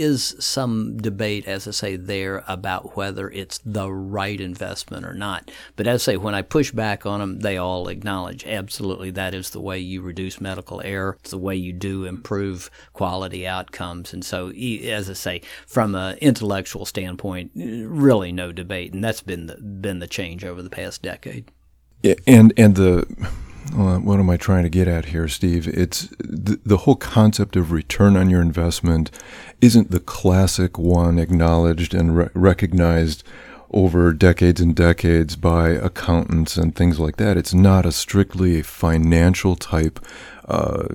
is 0.00 0.36
some 0.38 0.96
debate, 0.96 1.46
as 1.46 1.68
I 1.68 1.72
say, 1.72 1.96
there 1.96 2.44
about 2.48 2.96
whether 2.96 3.30
it's 3.30 3.58
the 3.64 3.90
right 3.90 4.40
investment 4.40 5.04
or 5.04 5.14
not. 5.14 5.50
But 5.76 5.86
as 5.86 6.02
I 6.02 6.12
say, 6.12 6.16
when 6.16 6.34
I 6.34 6.42
push 6.42 6.72
back 6.72 7.06
on 7.06 7.20
them, 7.20 7.40
they 7.40 7.56
all 7.56 7.88
acknowledge 7.88 8.46
absolutely 8.46 9.10
that 9.12 9.34
is 9.34 9.50
the 9.50 9.60
way 9.60 9.78
you 9.78 10.02
reduce 10.02 10.40
medical 10.40 10.80
error. 10.84 11.16
It's 11.20 11.30
the 11.30 11.38
way 11.38 11.56
you 11.56 11.72
do 11.72 12.04
improve 12.04 12.70
quality 12.92 13.46
outcomes. 13.46 14.12
And 14.12 14.24
so, 14.24 14.48
as 14.48 15.10
I 15.10 15.14
say, 15.14 15.42
from 15.66 15.94
an 15.94 16.18
intellectual 16.18 16.86
standpoint, 16.86 17.52
really 17.54 18.32
no 18.32 18.52
debate, 18.52 18.92
and 18.92 19.02
that's 19.02 19.22
been 19.22 19.46
the, 19.46 19.56
been 19.56 19.98
the 19.98 20.06
change 20.06 20.44
over 20.44 20.62
the 20.62 20.70
past 20.70 21.02
decade. 21.02 21.50
Yeah, 22.02 22.14
and 22.26 22.52
and 22.56 22.74
the 22.74 23.06
well, 23.74 24.00
what 24.00 24.20
am 24.20 24.28
I 24.30 24.36
trying 24.36 24.64
to 24.64 24.68
get 24.68 24.88
at 24.88 25.06
here, 25.06 25.28
Steve? 25.28 25.68
It's 25.68 26.08
the, 26.18 26.60
the 26.64 26.78
whole 26.78 26.96
concept 26.96 27.56
of 27.56 27.72
return 27.72 28.16
on 28.16 28.30
your 28.30 28.42
investment 28.42 29.10
isn't 29.60 29.90
the 29.90 30.00
classic 30.00 30.78
one 30.78 31.18
acknowledged 31.18 31.94
and 31.94 32.16
re- 32.16 32.28
recognized 32.34 33.24
over 33.72 34.12
decades 34.12 34.60
and 34.60 34.76
decades 34.76 35.36
by 35.36 35.70
accountants 35.70 36.56
and 36.56 36.74
things 36.74 37.00
like 37.00 37.16
that. 37.16 37.36
It's 37.36 37.54
not 37.54 37.86
a 37.86 37.92
strictly 37.92 38.62
financial 38.62 39.56
type 39.56 39.98
uh, 40.46 40.88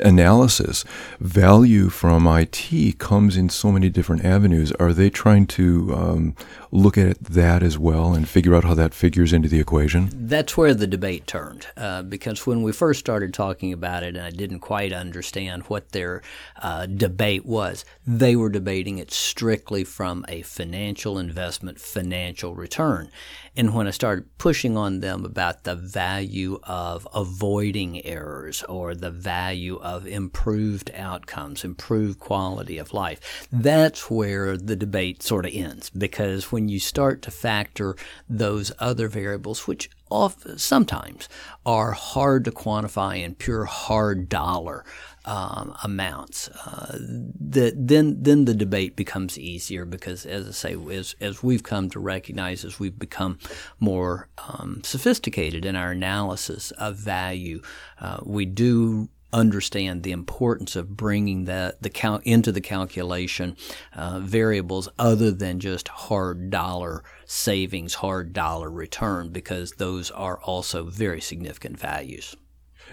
analysis. 0.00 0.84
Value 1.20 1.88
from 1.88 2.26
IT 2.26 2.98
comes 2.98 3.36
in 3.36 3.48
so 3.48 3.72
many 3.72 3.88
different 3.88 4.24
avenues. 4.24 4.72
Are 4.72 4.92
they 4.92 5.10
trying 5.10 5.46
to 5.48 5.94
um, 5.94 6.36
look 6.70 6.98
at 6.98 7.18
that 7.24 7.62
as 7.62 7.78
well 7.78 8.14
and 8.14 8.28
figure 8.28 8.54
out 8.54 8.64
how 8.64 8.74
that 8.74 8.94
figures 8.94 9.32
into 9.32 9.48
the 9.48 9.60
equation? 9.60 10.10
That's 10.12 10.56
where 10.56 10.74
the 10.74 10.86
debate 10.86 11.26
turned. 11.26 11.66
Uh, 11.76 12.02
because 12.02 12.46
when 12.46 12.62
we 12.62 12.72
first 12.72 13.00
started 13.00 13.32
talking 13.34 13.72
about 13.72 14.02
it, 14.02 14.16
and 14.16 14.24
I 14.24 14.30
didn't 14.30 14.60
quite 14.60 14.92
understand 14.92 15.64
what 15.64 15.90
their 15.90 16.22
uh, 16.60 16.86
debate 16.86 17.46
was, 17.46 17.84
they 18.06 18.36
were 18.36 18.48
debating 18.48 18.98
it 18.98 19.10
strictly 19.10 19.84
from 19.84 20.24
a 20.28 20.42
financial 20.42 21.18
investment, 21.18 21.80
financial 21.80 22.54
return. 22.54 23.10
And 23.58 23.74
when 23.74 23.86
I 23.86 23.90
started 23.90 24.36
pushing 24.36 24.76
on 24.76 25.00
them 25.00 25.24
about 25.24 25.64
the 25.64 25.74
value 25.74 26.60
of 26.64 27.08
avoiding 27.14 28.04
errors 28.04 28.62
or 28.64 28.94
the 28.94 29.10
value 29.10 29.76
of 29.76 30.06
improved 30.06 30.90
outcomes, 30.94 31.64
improved 31.64 32.20
quality 32.20 32.76
of 32.76 32.92
life, 32.92 33.48
that's 33.50 34.10
where 34.10 34.58
the 34.58 34.76
debate 34.76 35.22
sort 35.22 35.46
of 35.46 35.52
ends. 35.54 35.88
Because 35.88 36.52
when 36.52 36.68
you 36.68 36.78
start 36.78 37.22
to 37.22 37.30
factor 37.30 37.96
those 38.28 38.72
other 38.78 39.08
variables, 39.08 39.66
which 39.66 39.88
often, 40.10 40.58
sometimes 40.58 41.26
are 41.64 41.92
hard 41.92 42.44
to 42.44 42.50
quantify 42.50 43.22
in 43.22 43.34
pure 43.34 43.64
hard 43.64 44.28
dollar 44.28 44.84
um, 45.26 45.76
amounts, 45.82 46.48
uh, 46.48 46.96
then 47.00 48.22
then 48.22 48.44
the 48.44 48.54
debate 48.54 48.94
becomes 48.96 49.38
easier 49.38 49.84
because, 49.84 50.24
as 50.24 50.48
I 50.48 50.52
say, 50.52 50.76
as 50.94 51.16
as 51.20 51.42
we've 51.42 51.64
come 51.64 51.90
to 51.90 52.00
recognize, 52.00 52.64
as 52.64 52.78
we've 52.78 52.98
become 52.98 53.38
more 53.80 54.28
um, 54.48 54.82
sophisticated 54.84 55.64
in 55.64 55.74
our 55.74 55.90
analysis 55.90 56.70
of 56.72 56.96
value, 56.96 57.60
uh, 58.00 58.18
we 58.24 58.44
do 58.44 59.08
understand 59.32 60.02
the 60.02 60.12
importance 60.12 60.76
of 60.76 60.96
bringing 60.96 61.44
that 61.44 61.82
the 61.82 61.90
cal- 61.90 62.20
into 62.24 62.52
the 62.52 62.60
calculation 62.60 63.56
uh, 63.94 64.20
variables 64.20 64.88
other 64.98 65.32
than 65.32 65.58
just 65.58 65.88
hard 65.88 66.48
dollar 66.50 67.02
savings, 67.26 67.94
hard 67.94 68.32
dollar 68.32 68.70
return, 68.70 69.28
because 69.30 69.72
those 69.72 70.10
are 70.12 70.38
also 70.38 70.84
very 70.84 71.20
significant 71.20 71.78
values. 71.78 72.36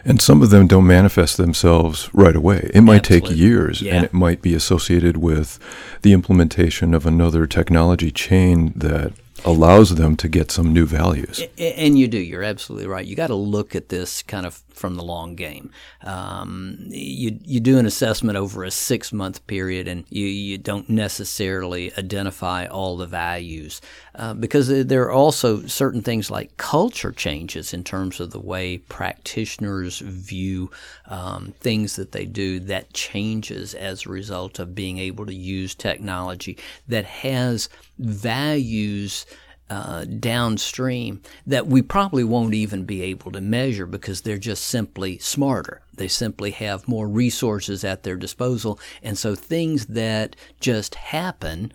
And 0.05 0.21
some 0.21 0.41
of 0.41 0.49
them 0.49 0.67
don't 0.67 0.85
manifest 0.85 1.37
themselves 1.37 2.09
right 2.13 2.35
away. 2.35 2.69
It 2.73 2.81
might 2.81 3.05
Absolutely. 3.05 3.29
take 3.29 3.37
years, 3.37 3.81
yeah. 3.81 3.95
and 3.95 4.05
it 4.05 4.13
might 4.13 4.41
be 4.41 4.53
associated 4.53 5.17
with 5.17 5.59
the 6.01 6.11
implementation 6.11 6.93
of 6.93 7.05
another 7.05 7.47
technology 7.47 8.11
chain 8.11 8.73
that 8.75 9.13
allows 9.45 9.95
them 9.95 10.15
to 10.17 10.27
get 10.27 10.51
some 10.51 10.73
new 10.73 10.85
values. 10.85 11.41
And 11.57 11.97
you 11.97 12.07
do. 12.07 12.17
You're 12.17 12.43
absolutely 12.43 12.87
right. 12.87 13.05
You 13.05 13.15
got 13.15 13.27
to 13.27 13.35
look 13.35 13.75
at 13.75 13.89
this 13.89 14.23
kind 14.23 14.45
of 14.45 14.62
from 14.73 14.95
the 14.95 15.03
long 15.03 15.35
game. 15.35 15.71
Um, 16.01 16.77
you 16.89 17.39
you 17.43 17.59
do 17.59 17.77
an 17.77 17.85
assessment 17.85 18.37
over 18.37 18.63
a 18.63 18.71
six 18.71 19.13
month 19.13 19.45
period, 19.47 19.87
and 19.87 20.05
you 20.09 20.25
you 20.25 20.57
don't 20.57 20.89
necessarily 20.89 21.93
identify 21.97 22.65
all 22.65 22.97
the 22.97 23.05
values 23.05 23.81
uh, 24.15 24.33
because 24.33 24.67
there 24.67 25.03
are 25.03 25.11
also 25.11 25.65
certain 25.65 26.01
things 26.01 26.29
like 26.29 26.57
culture 26.57 27.11
changes 27.11 27.73
in 27.73 27.83
terms 27.83 28.19
of 28.19 28.31
the 28.31 28.39
way 28.39 28.77
practitioners 28.77 29.99
view 29.99 30.71
um, 31.07 31.53
things 31.59 31.95
that 31.95 32.11
they 32.11 32.25
do. 32.25 32.59
That 32.59 32.93
changes 32.93 33.73
as 33.73 34.05
a 34.05 34.09
result 34.09 34.59
of 34.59 34.75
being 34.75 34.97
able 34.97 35.25
to 35.25 35.33
use 35.33 35.75
technology 35.75 36.57
that 36.87 37.05
has 37.05 37.69
values 37.97 39.25
uh, 39.69 40.05
downstream 40.05 41.21
that 41.47 41.67
we 41.67 41.81
probably 41.81 42.23
won't 42.23 42.53
even 42.53 42.85
be 42.85 43.01
able 43.01 43.31
to 43.31 43.41
measure 43.41 43.85
because 43.85 44.21
they're 44.21 44.37
just 44.37 44.65
simply 44.65 45.17
smarter. 45.17 45.81
They 45.95 46.07
simply 46.07 46.51
have 46.51 46.87
more 46.87 47.07
resources 47.07 47.83
at 47.83 48.03
their 48.03 48.15
disposal. 48.15 48.79
And 49.01 49.17
so 49.17 49.35
things 49.35 49.87
that 49.87 50.35
just 50.59 50.95
happen 50.95 51.71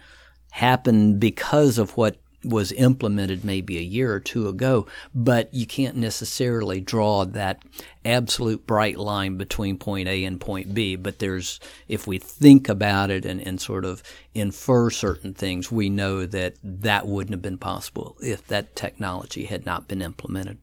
happen 0.53 1.19
because 1.19 1.79
of 1.79 1.97
what 1.97 2.17
was 2.45 2.73
implemented 2.73 3.45
maybe 3.45 3.79
a 3.79 3.83
year 3.83 4.13
or 4.13 4.21
two 4.21 4.49
ago, 4.49 4.87
but 5.15 5.53
you 5.53 5.67
can't 5.67 5.97
necessarily 5.97 6.81
draw 6.81 7.25
that 7.25 7.63
absolute 8.05 8.67
bright 8.67 8.99
line 8.99 9.37
between 9.37 9.77
point 9.77 10.09
A 10.09 10.25
and 10.25 10.41
point 10.41 10.73
B. 10.73 10.97
But 10.97 11.19
there's, 11.19 11.59
if 11.89 12.07
we 12.07 12.19
think 12.19 12.69
about 12.69 13.11
it 13.11 13.25
and, 13.25 13.41
and 13.41 13.61
sort 13.61 13.85
of 13.85 14.03
infer 14.35 14.91
certain 14.91 15.35
things, 15.35 15.73
we 15.73 15.91
know 15.91 16.27
that 16.27 16.55
that 16.63 17.07
wouldn't 17.07 17.35
have 17.35 17.43
been 17.43 17.59
possible 17.59 18.17
if 18.21 18.47
that 18.47 18.77
technology 18.77 19.45
had 19.47 19.67
not 19.67 19.89
been 19.89 20.03
implemented. 20.03 20.59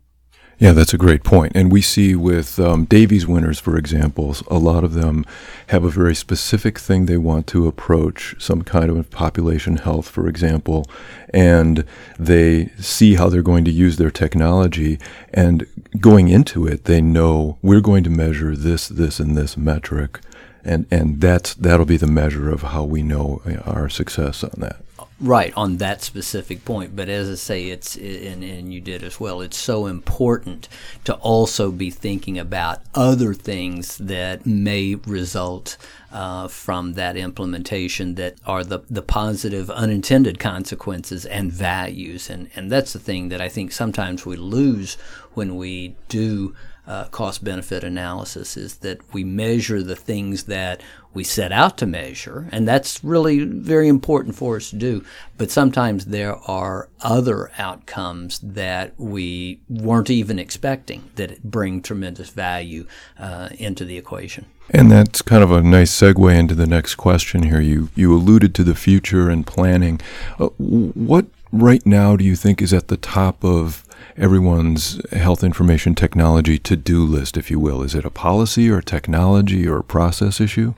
Yeah, 0.58 0.72
that's 0.72 0.94
a 0.94 0.98
great 0.98 1.24
point. 1.24 1.52
And 1.54 1.70
we 1.70 1.82
see 1.82 2.16
with 2.16 2.60
um, 2.60 2.86
Davies 2.86 3.28
winners, 3.28 3.60
for 3.60 3.78
example, 3.78 4.34
a 4.48 4.58
lot 4.58 4.86
of 4.86 4.94
them 4.94 5.26
have 5.68 5.84
a 5.84 5.90
very 5.90 6.16
specific 6.16 6.80
thing 6.80 7.06
they 7.06 7.18
want 7.18 7.46
to 7.48 7.68
approach, 7.68 8.36
some 8.40 8.62
kind 8.62 8.90
of 8.90 9.10
population 9.10 9.78
health, 9.78 10.08
for 10.08 10.30
example, 10.30 10.86
and 11.34 11.84
they 12.18 12.68
see 12.78 13.16
how 13.16 13.28
they're 13.28 13.42
going 13.42 13.66
to 13.66 13.72
use 13.72 13.98
their 13.98 14.12
technology. 14.12 14.98
And 15.34 15.68
going 16.00 16.30
into 16.30 16.66
it, 16.66 16.86
they 16.86 17.02
know 17.02 17.58
we're 17.62 17.82
going 17.82 18.06
to 18.06 18.10
measure 18.10 18.56
this, 18.56 18.88
this, 18.88 19.20
and 19.20 19.36
this 19.36 19.58
metric. 19.58 20.22
And, 20.64 20.88
and 20.90 21.20
that's, 21.20 21.54
that'll 21.56 21.86
be 21.86 21.98
the 21.98 22.08
measure 22.08 22.50
of 22.50 22.62
how 22.62 22.86
we 22.86 23.04
know 23.04 23.42
uh, 23.46 23.58
our 23.70 23.90
success 23.90 24.42
on 24.42 24.54
that. 24.60 24.85
Right 25.22 25.54
on 25.56 25.78
that 25.78 26.02
specific 26.02 26.66
point, 26.66 26.94
but 26.94 27.08
as 27.08 27.30
I 27.30 27.36
say, 27.36 27.70
it's 27.70 27.96
and, 27.96 28.44
and 28.44 28.74
you 28.74 28.82
did 28.82 29.02
as 29.02 29.18
well. 29.18 29.40
It's 29.40 29.56
so 29.56 29.86
important 29.86 30.68
to 31.06 31.14
also 31.16 31.72
be 31.72 31.90
thinking 31.90 32.38
about 32.38 32.82
other 32.94 33.34
things 33.34 33.98
that 33.98 34.46
may 34.46 34.96
result 34.96 35.78
uh, 36.12 36.50
from 36.50 36.94
that 36.94 37.16
implementation 37.16 38.16
that 38.16 38.36
are 38.46 38.66
the 38.66 38.80
the 38.90 39.02
positive 39.02 39.70
unintended 39.70 40.38
consequences 40.38 41.26
and 41.26 41.50
values, 41.50 42.30
and 42.30 42.50
and 42.54 42.70
that's 42.70 42.92
the 42.92 43.00
thing 43.00 43.30
that 43.30 43.40
I 43.40 43.48
think 43.48 43.72
sometimes 43.72 44.26
we 44.26 44.36
lose 44.36 44.96
when 45.34 45.56
we 45.56 45.96
do 46.10 46.54
uh, 46.88 47.06
cost 47.06 47.44
benefit 47.44 47.84
analysis 47.84 48.58
is 48.58 48.78
that 48.78 49.14
we 49.14 49.24
measure 49.24 49.82
the 49.82 49.96
things 49.96 50.44
that 50.44 50.82
we 51.14 51.24
set 51.24 51.52
out 51.52 51.78
to 51.78 51.86
measure, 51.86 52.48
and 52.52 52.68
that's 52.68 53.04
really 53.04 53.40
very 53.46 53.88
important 53.88 54.36
for 54.36 54.58
us 54.58 54.70
to 54.70 54.76
do. 54.76 55.04
But 55.38 55.50
sometimes 55.50 56.06
there 56.06 56.36
are 56.36 56.90
other 57.02 57.52
outcomes 57.58 58.40
that 58.40 58.94
we 58.98 59.62
weren't 59.70 60.10
even 60.10 60.40
expecting 60.40 61.10
that 61.16 61.42
bring 61.42 61.82
tremendous 61.82 62.30
value 62.30 62.86
uh, 63.18 63.50
into 63.58 63.86
the 63.86 63.98
equation. 63.98 64.46
And 64.70 64.92
that's 64.92 65.22
kind 65.22 65.44
of 65.44 65.52
a 65.52 65.62
nice 65.62 65.92
segue 65.92 66.38
into 66.38 66.56
the 66.56 66.68
next 66.68 66.96
question 66.96 67.44
here. 67.44 67.62
You 67.62 67.90
you 67.96 68.14
alluded 68.14 68.54
to 68.56 68.64
the 68.64 68.76
future 68.76 69.30
and 69.30 69.48
planning. 69.48 70.02
Uh, 70.40 70.48
what 70.58 71.28
right 71.52 71.86
now 71.86 72.16
do 72.16 72.26
you 72.26 72.36
think 72.36 72.62
is 72.62 72.74
at 72.74 72.90
the 72.90 72.98
top 72.98 73.44
of 73.44 73.85
everyone's 74.18 75.02
health 75.12 75.44
information 75.44 75.96
technology 75.96 76.58
to 76.60 76.76
do 76.76 77.06
list, 77.06 77.38
if 77.38 77.52
you 77.52 77.60
will? 77.60 77.82
Is 77.84 77.96
it 77.96 78.06
a 78.06 78.10
policy 78.10 78.70
or 78.70 78.78
a 78.78 78.84
technology 78.84 79.68
or 79.68 79.78
a 79.78 79.84
process 79.84 80.40
issue? 80.40 80.74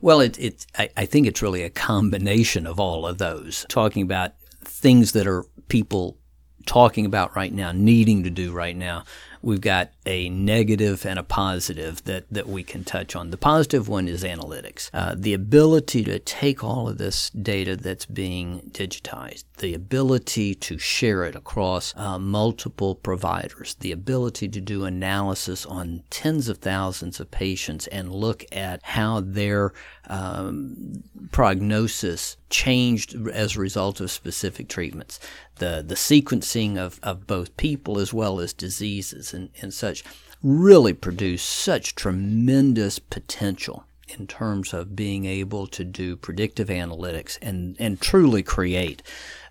Well, 0.00 0.20
it, 0.20 0.38
it, 0.38 0.66
I, 0.78 0.90
I 0.96 1.06
think 1.06 1.26
it's 1.26 1.42
really 1.42 1.62
a 1.62 1.70
combination 1.70 2.66
of 2.66 2.78
all 2.78 3.06
of 3.06 3.18
those. 3.18 3.64
Talking 3.68 4.02
about 4.02 4.32
things 4.62 5.12
that 5.12 5.26
are 5.26 5.44
people 5.68 6.18
talking 6.66 7.06
about 7.06 7.34
right 7.36 7.52
now, 7.52 7.72
needing 7.72 8.24
to 8.24 8.30
do 8.30 8.52
right 8.52 8.76
now. 8.76 9.04
we've 9.42 9.60
got 9.60 9.90
a 10.06 10.28
negative 10.28 11.06
and 11.06 11.18
a 11.18 11.22
positive 11.22 12.04
that, 12.04 12.24
that 12.30 12.48
we 12.48 12.62
can 12.62 12.84
touch 12.84 13.16
on. 13.16 13.30
The 13.30 13.36
positive 13.36 13.88
one 13.88 14.08
is 14.08 14.22
analytics. 14.22 14.90
Uh, 14.92 15.14
the 15.16 15.34
ability 15.34 16.04
to 16.04 16.18
take 16.18 16.62
all 16.62 16.88
of 16.88 16.98
this 16.98 17.30
data 17.30 17.76
that's 17.76 18.06
being 18.06 18.70
digitized, 18.72 19.44
the 19.58 19.74
ability 19.74 20.54
to 20.54 20.78
share 20.78 21.24
it 21.24 21.34
across 21.34 21.94
uh, 21.96 22.18
multiple 22.18 22.94
providers, 22.94 23.76
the 23.80 23.92
ability 23.92 24.48
to 24.48 24.60
do 24.60 24.84
analysis 24.84 25.64
on 25.66 26.02
tens 26.10 26.48
of 26.48 26.58
thousands 26.58 27.20
of 27.20 27.30
patients 27.30 27.86
and 27.88 28.12
look 28.12 28.44
at 28.52 28.82
how 28.82 29.20
their 29.20 29.72
um, 30.08 31.02
prognosis 31.30 32.36
changed 32.50 33.16
as 33.32 33.56
a 33.56 33.60
result 33.60 34.00
of 34.00 34.10
specific 34.10 34.68
treatments, 34.68 35.18
the, 35.56 35.84
the 35.86 35.94
sequencing 35.94 36.76
of, 36.76 37.00
of 37.02 37.26
both 37.26 37.56
people 37.56 37.98
as 37.98 38.12
well 38.12 38.40
as 38.40 38.52
diseases 38.52 39.34
and, 39.34 39.50
and 39.60 39.72
such 39.72 39.93
really 40.42 40.92
produce 40.92 41.42
such 41.42 41.94
tremendous 41.94 42.98
potential 42.98 43.84
in 44.08 44.26
terms 44.26 44.72
of 44.72 44.94
being 44.94 45.24
able 45.24 45.66
to 45.66 45.84
do 45.84 46.16
predictive 46.16 46.68
analytics 46.68 47.38
and, 47.40 47.76
and 47.78 48.00
truly 48.00 48.42
create 48.42 49.02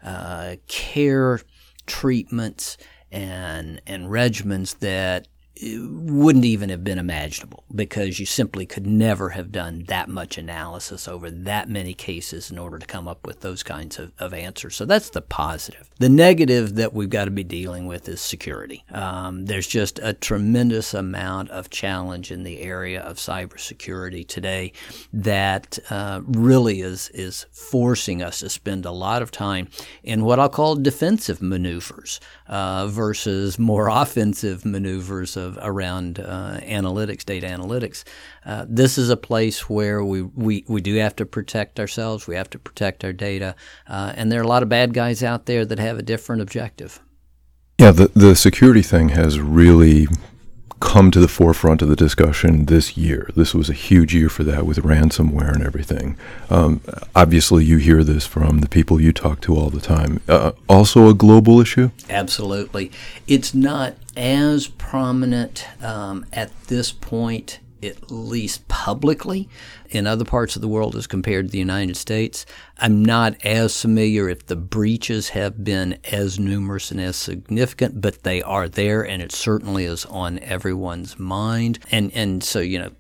uh, 0.04 0.56
care 0.68 1.40
treatments 1.86 2.78
and, 3.12 3.82
and 3.86 4.08
regimens 4.08 4.80
that 4.80 5.28
wouldn't 5.62 6.46
even 6.46 6.70
have 6.70 6.84
been 6.84 6.98
imaginable 6.98 7.64
because 7.74 8.20
you 8.20 8.26
simply 8.26 8.66
could 8.66 8.88
never 8.88 9.30
have 9.30 9.52
done 9.52 9.84
that 9.88 10.10
much 10.10 10.38
analysis 10.38 11.08
over 11.08 11.30
that 11.30 11.70
many 11.70 11.94
cases 11.94 12.50
in 12.50 12.58
order 12.58 12.80
to 12.80 12.86
come 12.86 13.08
up 13.08 13.26
with 13.26 13.42
those 13.42 13.62
kinds 13.62 14.00
of, 14.00 14.12
of 14.18 14.34
answers. 14.34 14.76
So 14.76 14.86
that's 14.86 15.12
the 15.12 15.22
positive. 15.22 15.90
The 16.00 16.10
negative 16.10 16.76
that 16.76 16.94
we've 16.94 17.10
got 17.10 17.26
to 17.26 17.32
be 17.32 17.44
dealing 17.44 17.86
with 17.86 18.10
is 18.10 18.20
security. 18.20 18.84
Um, 18.92 19.46
there's 19.46 19.68
just 19.68 20.00
a 20.00 20.14
tremendous 20.14 20.94
amount 20.94 21.52
of 21.52 21.70
challenge 21.70 22.32
in 22.32 22.44
the 22.44 22.62
area 22.62 23.02
of 23.02 23.18
cybersecurity 23.18 24.28
today 24.28 24.74
that 25.12 25.78
uh, 25.90 26.22
really 26.26 26.82
is 26.82 27.10
is 27.10 27.46
forcing 27.52 28.24
us 28.24 28.40
to 28.40 28.50
spend 28.50 28.86
a 28.86 28.92
lot 28.92 29.22
of 29.22 29.30
time 29.30 29.68
in 30.02 30.26
what 30.26 30.40
I'll 30.40 30.50
call 30.50 30.76
defensive 30.76 31.42
maneuvers 31.42 32.20
uh, 32.48 32.88
versus 32.88 33.60
more 33.60 33.88
offensive 33.92 34.66
maneuvers 34.66 35.38
of 35.44 35.58
around 35.62 36.20
uh, 36.20 36.60
analytics, 36.62 37.26
data 37.26 37.48
analytics. 37.48 38.04
Uh, 38.46 38.66
this 38.68 38.98
is 38.98 39.10
a 39.10 39.18
place 39.18 39.70
where 39.70 40.04
we, 40.04 40.22
we, 40.22 40.66
we 40.68 40.82
do 40.82 40.96
have 40.96 41.16
to 41.18 41.26
protect 41.26 41.80
ourselves. 41.80 42.28
We 42.28 42.36
have 42.36 42.50
to 42.52 42.60
protect 42.60 43.04
our 43.04 43.14
data, 43.14 43.56
uh, 43.88 44.14
and 44.16 44.32
there 44.32 44.40
are 44.40 44.44
a 44.44 44.48
lot 44.48 44.64
of 44.64 44.70
bad 44.70 44.94
guys 44.94 45.24
out 45.24 45.46
there 45.46 45.66
that 45.66 45.80
have 45.80 45.98
a 45.98 46.04
different 46.04 46.42
objective. 46.42 47.00
Yeah, 47.80 47.92
the 47.92 48.12
the 48.16 48.36
security 48.36 48.84
thing 48.84 49.10
has 49.10 49.40
really 49.40 50.08
come 50.84 51.12
to 51.12 51.20
the 51.20 51.28
forefront 51.28 51.82
of 51.82 51.88
the 51.88 51.96
discussion 51.96 52.66
this 52.66 52.98
year. 52.98 53.30
This 53.36 53.54
was 53.54 53.70
a 53.70 53.74
huge 53.74 54.14
year 54.14 54.30
for 54.30 54.44
that 54.44 54.66
with 54.66 54.78
ransomware 54.80 55.54
and 55.54 55.64
everything. 55.64 56.18
Um, 56.50 56.82
obviously, 57.16 57.64
you 57.64 57.78
hear 57.78 58.04
this 58.04 58.28
from 58.28 58.60
the 58.60 58.68
people 58.68 59.00
you 59.00 59.14
talk 59.14 59.40
to 59.42 59.56
all 59.56 59.70
the 59.70 59.80
time. 59.80 60.22
Uh, 60.28 60.52
also, 60.68 61.08
a 61.08 61.14
global 61.14 61.62
issue? 61.62 61.92
Absolutely. 62.10 62.92
It's 63.28 63.54
not 63.54 63.96
as 64.16 64.68
prominent 64.68 65.66
um, 65.84 66.26
at 66.32 66.52
this 66.66 66.92
point 66.92 67.60
at 67.82 68.12
least 68.12 68.68
publicly 68.68 69.50
in 69.90 70.08
other 70.08 70.26
parts 70.26 70.56
of 70.56 70.62
the 70.62 70.68
world 70.68 70.96
as 70.96 71.08
compared 71.08 71.48
to 71.48 71.52
the 71.52 71.58
United 71.58 71.98
States. 71.98 72.46
I'm 72.78 73.04
not 73.06 73.36
as 73.46 73.80
familiar 73.80 74.28
if 74.28 74.48
the 74.48 74.56
breaches 74.56 75.30
have 75.30 75.64
been 75.64 76.00
as 76.12 76.40
numerous 76.40 76.92
and 76.92 77.00
as 77.00 77.16
significant, 77.16 78.02
but 78.02 78.24
they 78.24 78.42
are 78.42 78.68
there, 78.68 79.04
and 79.04 79.22
it 79.22 79.32
certainly 79.32 79.86
is 79.86 80.06
on 80.06 80.40
everyone's 80.40 81.20
mind. 81.20 81.80
And 81.92 82.12
and 82.14 82.44
so 82.44 82.60
you 82.60 82.80
know, 82.80 82.92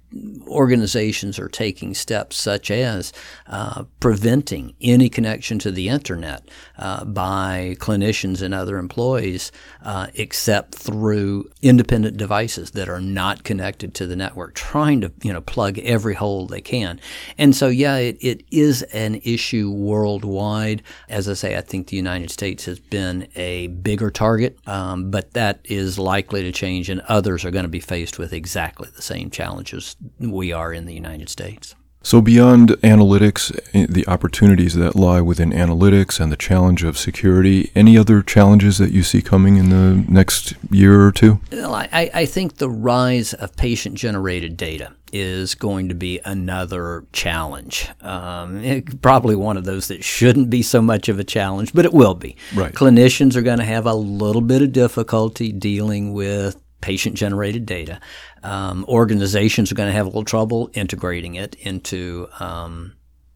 organizations 0.48 1.39
are 1.39 1.50
taking 1.50 1.94
steps 1.94 2.38
such 2.38 2.70
as 2.70 3.12
uh, 3.48 3.84
preventing 4.00 4.75
any 4.82 5.10
connection 5.10 5.60
to 5.60 5.72
the 5.72 5.89
internet 5.89 6.48
uh, 6.77 7.03
by 7.06 7.75
clinicians 7.80 8.42
and 8.42 8.53
other 8.53 8.77
employees, 8.77 9.51
uh, 9.84 10.08
except 10.13 10.75
through 10.75 11.50
independent 11.62 12.18
devices 12.18 12.72
that 12.72 12.89
are 12.89 13.01
not 13.01 13.44
connected 13.44 13.94
to 13.96 14.06
the 14.06 14.15
network, 14.15 14.53
trying 14.53 15.01
to 15.01 15.12
you 15.24 15.34
know 15.34 15.42
plug 15.42 15.80
every 15.80 16.13
hole 16.13 16.46
they 16.46 16.62
can. 16.62 17.00
And 17.38 17.56
so 17.56 17.68
yeah, 17.68 17.98
it, 17.98 18.18
it 18.22 18.44
is 18.51 18.84
an 18.84 19.15
issue 19.24 19.62
worldwide. 19.72 20.84
As 21.10 21.27
I 21.29 21.34
say, 21.34 21.58
I 21.58 21.62
think 21.62 21.88
the 21.88 21.98
United 21.98 22.32
States 22.32 22.65
has 22.65 22.79
been 22.79 23.27
a 23.36 23.67
bigger 23.67 24.12
target, 24.12 24.58
um, 24.67 25.12
but 25.12 25.34
that 25.34 25.60
is 25.63 26.00
likely 26.00 26.41
to 26.43 26.51
change, 26.51 26.89
and 26.89 27.01
others 27.01 27.46
are 27.46 27.51
going 27.51 27.65
to 27.65 27.70
be 27.70 27.79
faced 27.79 28.20
with 28.20 28.33
exactly 28.33 28.90
the 28.96 29.01
same 29.01 29.29
challenges 29.29 29.96
we 30.20 30.51
are 30.51 30.74
in 30.74 30.85
the 30.85 30.94
United 30.94 31.29
States. 31.29 31.75
So, 32.05 32.22
beyond 32.22 32.70
analytics, 32.83 33.57
eh, 33.74 33.87
the 33.89 34.05
opportunities 34.07 34.75
that 34.75 34.94
lie 34.94 35.22
within 35.22 35.51
analytics 35.51 36.20
and 36.20 36.31
the 36.31 36.37
challenge 36.37 36.83
of 36.83 36.98
security, 36.98 37.72
any 37.75 37.98
other 37.98 38.22
challenges 38.22 38.77
that 38.77 38.92
you 38.92 39.03
see 39.03 39.22
coming 39.22 39.55
in 39.55 39.70
the 39.70 40.03
next 40.11 40.53
year 40.70 41.01
or 41.01 41.13
two? 41.13 41.39
Well, 41.51 41.74
I, 41.74 42.11
I 42.13 42.25
think 42.25 42.57
the 42.57 42.70
rise 42.70 43.33
of 43.33 43.55
patient 43.55 43.96
generated 43.96 44.57
data 44.57 44.92
is 45.13 45.55
going 45.55 45.89
to 45.89 45.96
be 45.96 46.20
another 46.25 47.05
challenge. 47.13 47.87
Um, 48.01 48.57
it, 48.63 49.01
probably 49.01 49.35
one 49.35 49.57
of 49.57 49.63
those 49.63 49.87
that 49.87 50.03
shouldn't 50.03 50.50
be 50.50 50.63
so 50.63 50.81
much 50.81 51.07
of 51.07 51.20
a 51.20 51.24
challenge, 51.24 51.72
but 51.72 51.85
it 51.85 51.94
will 51.94 52.16
be. 52.16 52.35
Right. 52.53 52.74
Clinicians 52.74 53.35
are 53.35 53.44
going 53.44 53.59
to 53.59 53.66
have 53.66 53.85
a 53.85 53.94
little 53.94 54.42
bit 54.42 54.61
of 54.61 54.74
difficulty 54.74 55.51
dealing 55.51 56.13
with 56.13 56.59
patient 56.83 57.15
generated 57.15 57.65
data. 57.65 58.01
Um, 58.43 58.83
organizations 58.89 59.72
are 59.72 59.75
going 59.75 59.87
to 59.87 59.93
have 59.93 60.05
a 60.05 60.09
little 60.09 60.25
trouble 60.25 60.69
integrating 60.74 61.35
it 61.35 61.55
into 61.55 62.27
um, 62.41 62.93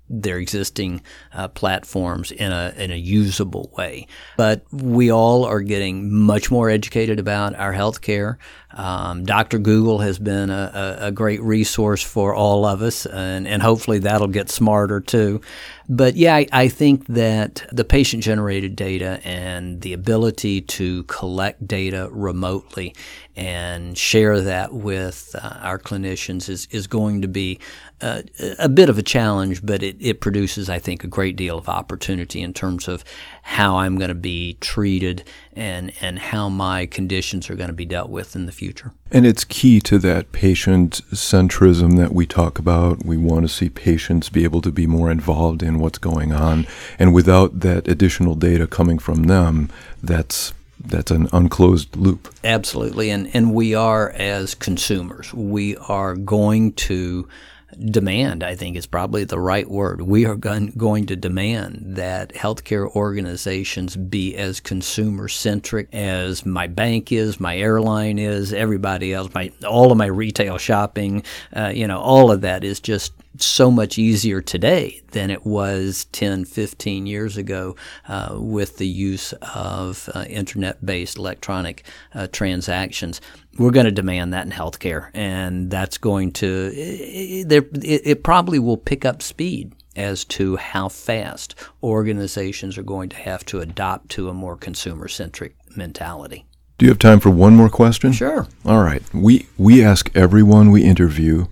their 0.09 0.37
existing 0.37 1.01
uh, 1.33 1.47
platforms 1.47 2.31
in 2.31 2.51
a 2.51 2.73
in 2.77 2.91
a 2.91 2.95
usable 2.95 3.73
way. 3.77 4.07
But 4.35 4.65
we 4.71 5.11
all 5.11 5.45
are 5.45 5.61
getting 5.61 6.13
much 6.13 6.51
more 6.51 6.69
educated 6.69 7.19
about 7.19 7.55
our 7.55 7.73
healthcare. 7.73 8.35
Um, 8.71 9.23
Dr. 9.23 9.59
Google 9.59 9.99
has 9.99 10.19
been 10.19 10.49
a, 10.49 10.97
a, 11.01 11.07
a, 11.07 11.11
great 11.11 11.41
resource 11.41 12.03
for 12.03 12.35
all 12.35 12.65
of 12.65 12.81
us, 12.81 13.05
and, 13.05 13.47
and 13.47 13.61
hopefully 13.61 13.99
that'll 13.99 14.27
get 14.27 14.49
smarter 14.49 14.99
too. 14.99 15.41
But 15.89 16.17
yeah, 16.17 16.35
I, 16.35 16.47
I 16.51 16.67
think 16.67 17.07
that 17.07 17.65
the 17.71 17.85
patient 17.85 18.23
generated 18.23 18.75
data 18.75 19.21
and 19.23 19.81
the 19.81 19.93
ability 19.93 20.61
to 20.61 21.03
collect 21.03 21.65
data 21.65 22.09
remotely 22.11 22.93
and 23.37 23.97
share 23.97 24.41
that 24.41 24.73
with 24.73 25.33
uh, 25.41 25.59
our 25.61 25.79
clinicians 25.79 26.49
is, 26.49 26.67
is 26.71 26.87
going 26.87 27.21
to 27.21 27.27
be 27.27 27.59
uh, 28.01 28.23
a 28.59 28.67
bit 28.67 28.89
of 28.89 28.97
a 28.97 29.03
challenge, 29.03 29.65
but 29.65 29.81
it, 29.81 29.95
it 29.99 30.19
produces, 30.19 30.69
I 30.69 30.79
think, 30.79 31.03
a 31.03 31.07
great 31.07 31.35
deal 31.35 31.57
of 31.57 31.69
opportunity 31.69 32.41
in 32.41 32.53
terms 32.53 32.87
of 32.87 33.05
how 33.43 33.77
I'm 33.77 33.97
going 33.97 34.09
to 34.09 34.15
be 34.15 34.57
treated 34.59 35.23
and, 35.57 35.91
and 35.99 36.19
how 36.19 36.49
my 36.49 36.85
conditions 36.85 37.49
are 37.49 37.55
going 37.55 37.69
to 37.69 37.73
be 37.73 37.85
dealt 37.85 38.09
with 38.09 38.35
in 38.35 38.45
the 38.45 38.51
future. 38.51 38.93
And 39.11 39.25
it's 39.25 39.43
key 39.43 39.79
to 39.81 39.97
that 39.99 40.31
patient 40.31 41.01
centrism 41.11 41.97
that 41.97 42.13
we 42.13 42.25
talk 42.25 42.59
about. 42.59 43.03
We 43.03 43.17
want 43.17 43.41
to 43.41 43.53
see 43.53 43.69
patients 43.69 44.29
be 44.29 44.43
able 44.43 44.61
to 44.61 44.71
be 44.71 44.85
more 44.85 45.09
involved 45.09 45.63
in 45.63 45.79
what's 45.79 45.97
going 45.97 46.31
on. 46.31 46.67
And 46.99 47.13
without 47.13 47.61
that 47.61 47.87
additional 47.87 48.35
data 48.35 48.67
coming 48.67 48.99
from 48.99 49.23
them, 49.23 49.69
that's 50.01 50.53
that's 50.79 51.09
an 51.09 51.27
unclosed 51.33 51.95
loop. 51.95 52.33
Absolutely. 52.43 53.09
And 53.09 53.29
and 53.33 53.53
we 53.53 53.73
are 53.73 54.11
as 54.11 54.53
consumers, 54.53 55.33
we 55.33 55.75
are 55.77 56.15
going 56.15 56.73
to 56.73 57.27
demand, 57.77 58.43
I 58.43 58.55
think 58.55 58.77
is 58.77 58.85
probably 58.85 59.23
the 59.23 59.39
right 59.39 59.69
word. 59.69 60.01
We 60.01 60.25
are 60.25 60.35
going 60.35 61.05
to 61.07 61.15
demand 61.15 61.95
that 61.97 62.33
healthcare 62.33 62.89
organizations 62.95 63.95
be 63.95 64.35
as 64.35 64.59
consumer 64.59 65.27
centric 65.27 65.93
as 65.93 66.45
my 66.45 66.67
bank 66.67 67.11
is, 67.11 67.39
my 67.39 67.57
airline 67.57 68.19
is, 68.19 68.53
everybody 68.53 69.13
else, 69.13 69.33
my 69.33 69.51
all 69.67 69.91
of 69.91 69.97
my 69.97 70.05
retail 70.05 70.57
shopping, 70.57 71.23
uh, 71.55 71.71
you 71.73 71.87
know, 71.87 71.99
all 71.99 72.31
of 72.31 72.41
that 72.41 72.63
is 72.63 72.79
just 72.79 73.13
so 73.41 73.71
much 73.71 73.97
easier 73.97 74.41
today 74.41 75.01
than 75.11 75.29
it 75.29 75.45
was 75.45 76.05
10, 76.11 76.45
15 76.45 77.05
years 77.05 77.37
ago 77.37 77.75
uh, 78.07 78.35
with 78.39 78.77
the 78.77 78.87
use 78.87 79.33
of 79.55 80.09
uh, 80.13 80.25
internet 80.29 80.85
based 80.85 81.17
electronic 81.17 81.85
uh, 82.13 82.27
transactions. 82.27 83.21
We're 83.57 83.71
going 83.71 83.85
to 83.85 83.91
demand 83.91 84.33
that 84.33 84.45
in 84.45 84.51
healthcare, 84.51 85.09
and 85.13 85.71
that's 85.71 85.97
going 85.97 86.31
to, 86.33 86.71
it, 86.73 87.51
it, 87.51 88.01
it 88.05 88.23
probably 88.23 88.59
will 88.59 88.77
pick 88.77 89.03
up 89.03 89.21
speed 89.21 89.73
as 89.95 90.23
to 90.25 90.55
how 90.57 90.87
fast 90.89 91.55
organizations 91.81 92.77
are 92.77 92.83
going 92.83 93.09
to 93.09 93.17
have 93.17 93.43
to 93.45 93.59
adopt 93.59 94.09
to 94.09 94.29
a 94.29 94.33
more 94.33 94.55
consumer 94.55 95.07
centric 95.07 95.55
mentality. 95.75 96.45
Do 96.77 96.85
you 96.85 96.91
have 96.91 96.99
time 96.99 97.19
for 97.19 97.31
one 97.31 97.55
more 97.55 97.69
question? 97.69 98.11
Sure. 98.11 98.47
All 98.63 98.83
right. 98.83 99.01
We 99.11 99.47
we 99.57 99.83
ask 99.83 100.15
everyone 100.15 100.69
we 100.69 100.83
interview 100.83 101.47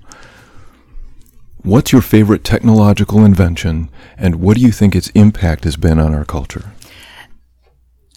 What's 1.65 1.91
your 1.91 2.03
favorite 2.03 2.43
technological 2.43 3.25
invention, 3.25 3.89
and 4.19 4.35
what 4.35 4.55
do 4.55 4.61
you 4.61 4.71
think 4.71 4.95
its 4.95 5.09
impact 5.15 5.63
has 5.63 5.77
been 5.77 5.97
on 5.97 6.13
our 6.13 6.23
culture? 6.23 6.73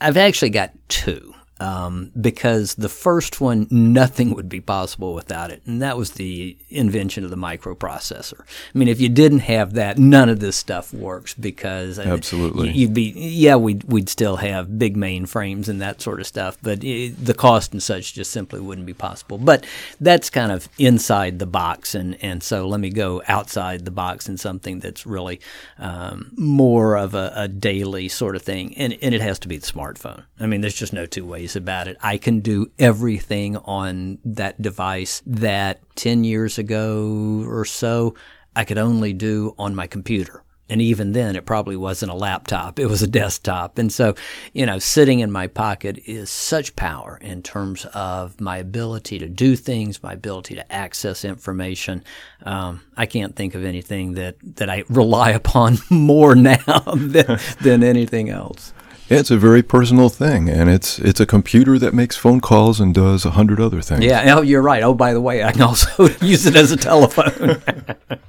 I've 0.03 0.19
actually 0.19 0.51
got 0.51 0.73
two. 0.89 1.35
Um, 1.61 2.13
because 2.21 2.75
the 2.77 2.89
first 2.89 3.41
one, 3.41 3.67
nothing 3.71 4.35
would 4.35 4.49
be 4.49 4.61
possible 4.61 5.15
without 5.15 5.51
it. 5.51 5.63
And 5.67 5.83
that 5.83 5.97
was 5.97 6.13
the 6.13 6.57
invention 6.71 7.25
of 7.25 7.31
the 7.31 7.37
microprocessor. 7.37 8.41
I 8.41 8.79
mean, 8.79 8.89
if 8.89 9.01
you 9.01 9.09
didn't 9.09 9.41
have 9.41 9.75
that, 9.75 9.99
none 9.99 10.29
of 10.29 10.41
this 10.41 10.57
stuff 10.57 10.93
works 10.93 11.35
because 11.35 11.99
absolutely 11.99 12.71
you'd 12.71 12.95
be 12.95 13.13
yeah 13.17 13.57
we'd 13.57 13.85
we'd 13.85 14.09
still 14.09 14.37
have 14.37 14.79
big 14.79 14.97
mainframes 14.97 15.69
and 15.69 15.81
that 15.81 16.01
sort 16.01 16.21
of 16.21 16.27
stuff, 16.27 16.59
but 16.63 16.85
it, 16.85 17.25
the 17.25 17.35
cost 17.35 17.73
and 17.73 17.83
such 17.83 18.15
just 18.15 18.31
simply 18.31 18.61
wouldn't 18.61 18.87
be 18.87 18.95
possible. 18.95 19.39
But 19.39 19.67
that's 20.01 20.31
kind 20.31 20.53
of 20.53 20.69
inside 20.79 21.39
the 21.39 21.47
box, 21.47 21.95
and 21.95 22.23
and 22.23 22.43
so 22.43 22.69
let 22.69 22.81
me 22.81 22.91
go 22.91 23.23
outside 23.29 23.85
the 23.85 23.91
box 23.91 24.29
in 24.29 24.37
something 24.37 24.81
that's 24.81 25.07
really 25.07 25.41
um, 25.79 26.33
more 26.37 26.97
of 26.97 27.15
a, 27.15 27.33
a 27.35 27.49
daily 27.49 28.09
sort 28.09 28.37
of 28.37 28.43
thing, 28.43 28.77
and 28.77 28.97
and 29.03 29.15
it 29.15 29.21
has 29.21 29.39
to 29.41 29.49
be 29.49 29.57
the 29.57 29.67
smartphone. 29.67 30.25
I 30.41 30.47
mean, 30.47 30.61
there's 30.61 30.75
just 30.75 30.93
no 30.93 31.07
two 31.07 31.25
ways 31.25 31.48
about 31.57 31.89
it. 31.89 31.97
I 32.03 32.19
can 32.19 32.41
do 32.41 32.71
everything 32.79 33.57
on 33.57 34.19
that 34.25 34.61
device 34.61 35.23
that 35.27 35.81
10 35.97 36.25
years 36.25 36.59
ago 36.59 37.45
or 37.47 37.65
so 37.65 38.15
I 38.55 38.65
could 38.65 38.79
only 38.79 39.13
do 39.13 39.55
on 39.59 39.75
my 39.75 39.87
computer. 39.87 40.43
And 40.71 40.83
even 40.83 41.13
then, 41.13 41.35
it 41.35 41.47
probably 41.47 41.77
wasn't 41.77 42.13
a 42.13 42.15
laptop. 42.15 42.79
It 42.79 42.87
was 42.87 43.03
a 43.03 43.07
desktop. 43.07 43.79
And 43.79 43.91
so, 43.91 44.15
you 44.53 44.67
know, 44.67 44.79
sitting 44.79 45.21
in 45.21 45.33
my 45.33 45.47
pocket 45.47 45.99
is 46.05 46.29
such 46.29 46.77
power 46.77 47.19
in 47.23 47.43
terms 47.43 47.87
of 47.95 48.39
my 48.41 48.59
ability 48.59 49.19
to 49.21 49.29
do 49.29 49.57
things, 49.57 50.03
my 50.03 50.13
ability 50.13 50.57
to 50.57 50.73
access 50.73 51.25
information. 51.25 52.05
Um, 52.43 52.83
I 52.97 53.07
can't 53.07 53.35
think 53.35 53.55
of 53.55 53.65
anything 53.65 54.13
that, 54.15 54.37
that 54.57 54.69
I 54.69 54.85
rely 54.91 55.31
upon 55.43 55.79
more 55.89 56.35
now 56.35 56.83
than, 56.95 57.39
than 57.63 57.83
anything 57.83 58.29
else. 58.29 58.75
It's 59.11 59.31
a 59.31 59.39
very 59.39 59.63
personal 59.63 60.11
thing, 60.11 60.51
and 60.51 60.69
it's 60.69 60.99
it's 60.99 61.19
a 61.21 61.27
computer 61.27 61.79
that 61.79 61.95
makes 61.95 62.17
phone 62.17 62.41
calls 62.41 62.79
and 62.79 62.95
does 62.95 63.25
a 63.25 63.31
hundred 63.31 63.61
other 63.61 63.81
things. 63.81 64.05
Yeah, 64.05 64.37
oh, 64.37 64.43
you're 64.43 64.63
right. 64.63 64.83
Oh, 64.83 64.93
by 64.93 65.15
the 65.15 65.21
way, 65.21 65.43
I 65.43 65.53
can 65.53 65.63
also 65.63 66.09
use 66.21 66.45
it 66.45 66.57
as 66.57 66.73
a 66.73 66.77
telephone. 66.77 67.63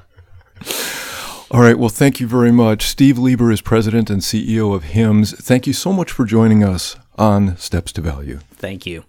All 1.51 1.61
right. 1.61 1.77
Well, 1.77 1.89
thank 1.89 2.19
you 2.19 2.27
very 2.27 2.51
much. 2.51 2.87
Steve 2.87 3.17
Lieber 3.17 3.51
is 3.51 3.59
president 3.59 4.09
and 4.09 4.21
CEO 4.21 4.73
of 4.75 4.83
HIMSS. 4.83 5.35
Thank 5.37 5.65
you 5.65 5.73
so 5.73 5.91
much 5.91 6.11
for 6.11 6.23
joining 6.23 6.63
us 6.63 6.95
on 7.17 7.57
Steps 7.57 7.91
to 7.93 8.01
Value. 8.01 8.39
Thank 8.53 8.85
you. 8.85 9.03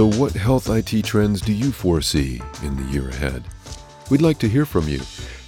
So, 0.00 0.06
what 0.06 0.32
health 0.32 0.70
IT 0.70 1.04
trends 1.04 1.42
do 1.42 1.52
you 1.52 1.72
foresee 1.72 2.40
in 2.62 2.74
the 2.74 2.90
year 2.90 3.10
ahead? 3.10 3.44
We'd 4.08 4.22
like 4.22 4.38
to 4.38 4.48
hear 4.48 4.64
from 4.64 4.88
you. 4.88 5.00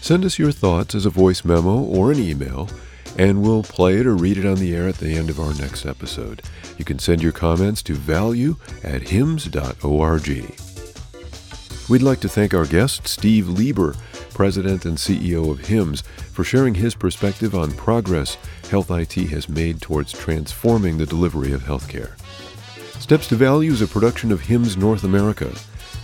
Send 0.03 0.27
us 0.27 0.39
your 0.39 0.53
thoughts 0.53 0.95
as 0.95 1.07
a 1.07 1.09
voice 1.09 1.43
memo 1.43 1.81
or 1.81 2.13
an 2.13 2.19
email, 2.19 2.69
and 3.17 3.41
we'll 3.41 3.63
play 3.63 3.95
it 3.95 4.07
or 4.07 4.15
read 4.15 4.37
it 4.37 4.45
on 4.45 4.57
the 4.57 4.77
air 4.77 4.89
at 4.89 4.97
the 4.97 5.15
end 5.15 5.31
of 5.31 5.41
our 5.41 5.55
next 5.55 5.87
episode. 5.87 6.43
You 6.77 6.85
can 6.85 6.99
send 6.99 7.23
your 7.23 7.33
comments 7.33 7.83
to 7.85 7.95
value 7.95 8.57
at 8.85 9.01
himss.org. 9.01 10.29
We'd 11.89 12.03
like 12.03 12.21
to 12.21 12.29
thank 12.29 12.53
our 12.53 12.67
guest, 12.67 13.09
Steve 13.09 13.49
Lieber, 13.49 13.97
President 14.35 14.85
and 14.85 14.99
CEO 14.99 15.51
of 15.51 15.61
HIMSS, 15.61 16.03
for 16.03 16.45
sharing 16.45 16.75
his 16.75 16.95
perspective 16.95 17.55
on 17.55 17.73
progress 17.73 18.37
Health 18.69 18.91
IT 18.91 19.15
has 19.31 19.49
made 19.49 19.81
towards 19.81 20.13
transforming 20.13 20.99
the 20.99 21.07
delivery 21.07 21.53
of 21.53 21.63
healthcare. 21.63 22.19
Steps 23.03 23.27
to 23.27 23.35
Value 23.35 23.73
is 23.73 23.83
a 23.83 23.89
production 23.89 24.31
of 24.31 24.43
HIMSS 24.43 24.77
North 24.77 25.03
America. 25.03 25.53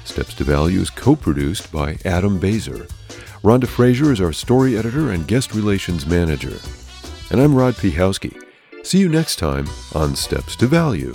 Steps 0.04 0.34
to 0.34 0.42
Value 0.42 0.80
is 0.80 0.90
co 0.90 1.14
produced 1.14 1.70
by 1.70 1.96
Adam 2.04 2.40
Baser. 2.40 2.88
Rhonda 3.44 3.68
Frazier 3.68 4.10
is 4.10 4.20
our 4.20 4.32
story 4.32 4.76
editor 4.76 5.12
and 5.12 5.28
guest 5.28 5.54
relations 5.54 6.06
manager. 6.06 6.58
And 7.30 7.40
I'm 7.40 7.54
Rod 7.54 7.74
Piechowski. 7.74 8.42
See 8.82 8.98
you 8.98 9.08
next 9.08 9.36
time 9.36 9.68
on 9.94 10.16
Steps 10.16 10.56
to 10.56 10.66
Value. 10.66 11.14